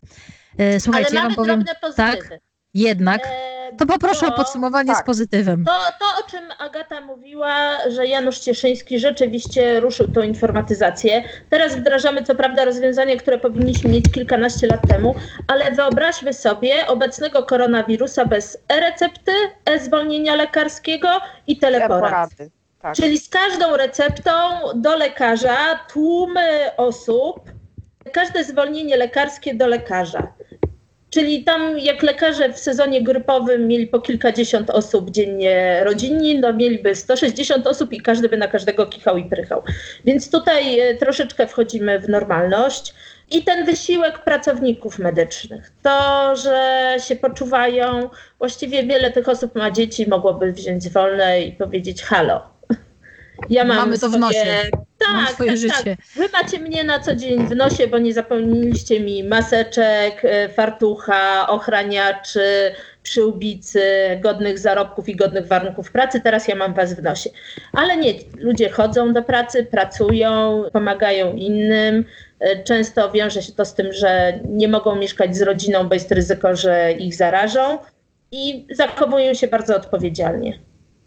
[0.59, 1.63] Y, słuchajcie, ale ja wam powiem...
[1.95, 2.39] Tak,
[2.73, 3.25] jednak...
[3.25, 5.03] E to poproszę to, o podsumowanie tak.
[5.03, 5.65] z pozytywem.
[5.65, 11.23] To, to, o czym Agata mówiła, że Janusz Cieszyński rzeczywiście ruszył tą informatyzację.
[11.49, 15.15] Teraz wdrażamy co prawda rozwiązanie, które powinniśmy mieć kilkanaście lat temu,
[15.47, 19.31] ale wyobraźmy sobie obecnego koronawirusa bez e-recepty,
[19.65, 21.07] e-zwolnienia lekarskiego
[21.47, 22.51] i teleporady.
[22.81, 22.95] Tak.
[22.95, 24.31] Czyli z każdą receptą
[24.75, 27.51] do lekarza tłumy osób,
[28.13, 30.33] każde zwolnienie lekarskie do lekarza.
[31.09, 36.95] Czyli tam jak lekarze w sezonie grypowym mieli po kilkadziesiąt osób dziennie rodzinni, no mieliby
[36.95, 39.63] 160 osób i każdy by na każdego kichał i prychał.
[40.05, 42.93] Więc tutaj e, troszeczkę wchodzimy w normalność.
[43.31, 50.09] I ten wysiłek pracowników medycznych, to, że się poczuwają, właściwie wiele tych osób ma dzieci,
[50.09, 52.41] mogłoby wziąć wolne i powiedzieć halo.
[53.49, 54.69] Ja mam Mamy to w nosie.
[54.99, 55.95] Tak, swoje tak, życie.
[55.95, 56.05] tak.
[56.15, 61.47] Wy macie mnie na co dzień w nosie, bo nie zapomnieliście mi maseczek, e, fartucha,
[61.49, 62.71] ochraniaczy,
[63.03, 63.81] przyłbicy,
[64.23, 66.21] godnych zarobków i godnych warunków pracy.
[66.21, 67.29] Teraz ja mam was w nosie.
[67.73, 72.05] Ale nie, ludzie chodzą do pracy, pracują, pomagają innym.
[72.39, 76.11] E, Często wiąże się to z tym, że nie mogą mieszkać z rodziną, bo jest
[76.11, 77.77] ryzyko, że ich zarażą
[78.31, 80.59] i zachowują się bardzo odpowiedzialnie.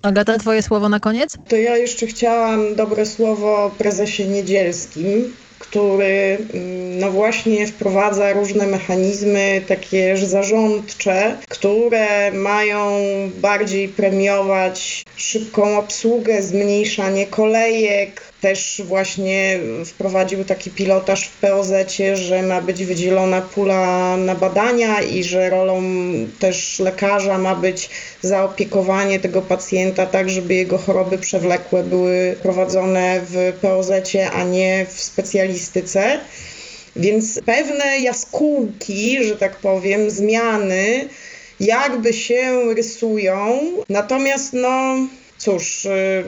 [0.02, 1.36] Agata, twoje słowo na koniec?
[1.48, 9.62] To ja jeszcze chciałam dobre słowo prezesie Niedzielskim, który mm, no właśnie wprowadza różne mechanizmy
[9.68, 13.00] takie zarządcze, które mają
[13.40, 18.31] bardziej premiować szybką obsługę, zmniejszanie kolejek.
[18.42, 21.72] Też właśnie wprowadził taki pilotaż w POZ,
[22.14, 25.82] że ma być wydzielona pula na badania i że rolą
[26.38, 27.90] też lekarza ma być
[28.22, 33.90] zaopiekowanie tego pacjenta tak, żeby jego choroby przewlekłe były prowadzone w POZ,
[34.32, 36.20] a nie w specjalistyce.
[36.96, 41.08] Więc pewne jaskółki, że tak powiem, zmiany
[41.60, 43.60] jakby się rysują.
[43.88, 44.96] Natomiast no
[45.38, 46.24] cóż, y,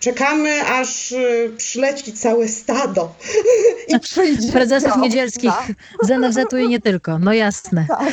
[0.00, 3.14] czekamy aż y, przyleci całe stado.
[3.96, 4.52] I przyjdzie.
[4.52, 5.72] Prezesów No, niedzielskich tak.
[6.02, 7.18] z NFZ-u i nie tylko.
[7.18, 7.86] No jasne.
[7.88, 8.12] Tak.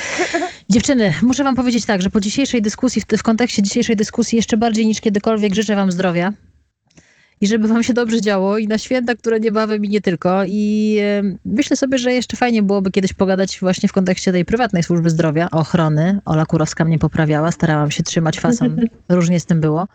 [0.69, 4.57] Dziewczyny, muszę wam powiedzieć tak, że po dzisiejszej dyskusji, w, w kontekście dzisiejszej dyskusji jeszcze
[4.57, 6.33] bardziej niż kiedykolwiek życzę wam zdrowia.
[7.41, 10.43] I żeby wam się dobrze działo i na święta, które niebawem i nie tylko.
[10.47, 14.83] I e, myślę sobie, że jeszcze fajnie byłoby kiedyś pogadać właśnie w kontekście tej prywatnej
[14.83, 16.19] służby zdrowia, ochrony.
[16.25, 18.81] Ola Kurowska mnie poprawiała, starałam się trzymać fason.
[19.09, 19.87] Różnie z tym było.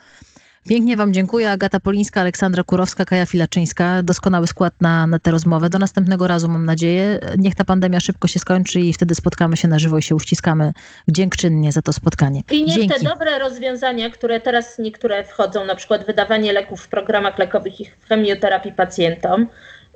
[0.68, 1.50] Pięknie Wam dziękuję.
[1.50, 4.02] Agata Polińska, Aleksandra Kurowska, Kaja Filaczyńska.
[4.02, 5.70] Doskonały skład na, na tę rozmowę.
[5.70, 7.20] Do następnego razu mam nadzieję.
[7.38, 10.72] Niech ta pandemia szybko się skończy i wtedy spotkamy się na żywo i się uściskamy
[11.08, 12.42] dziękczynnie za to spotkanie.
[12.50, 12.94] I niech Dzięki.
[12.94, 17.86] te dobre rozwiązania, które teraz niektóre wchodzą, na przykład wydawanie leków w programach lekowych i
[18.08, 19.46] chemioterapii pacjentom,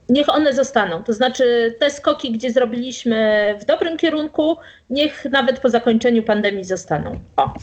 [0.09, 1.03] niech one zostaną.
[1.03, 4.57] To znaczy te skoki, gdzie zrobiliśmy w dobrym kierunku,
[4.91, 7.21] niech nawet po zakończeniu pandemii zostaną.
[7.37, 7.55] O.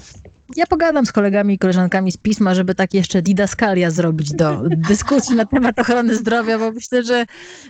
[0.55, 5.35] Ja pogadam z kolegami i koleżankami z pisma, żeby tak jeszcze didaskalia zrobić do dyskusji
[5.35, 7.25] na temat ochrony zdrowia, bo myślę, że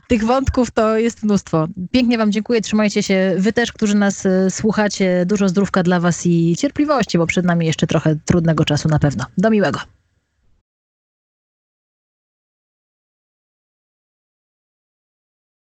[0.08, 1.68] tych wątków to jest mnóstwo.
[1.92, 3.36] Pięknie Wam dziękuję, trzymajcie się.
[3.38, 7.66] Wy też, którzy nas e, słuchacie, dużo zdrówka dla Was i cierpliwości, bo przed nami
[7.66, 9.26] jeszcze trochę trudnego czasu na pewno.
[9.38, 9.80] Do miłego.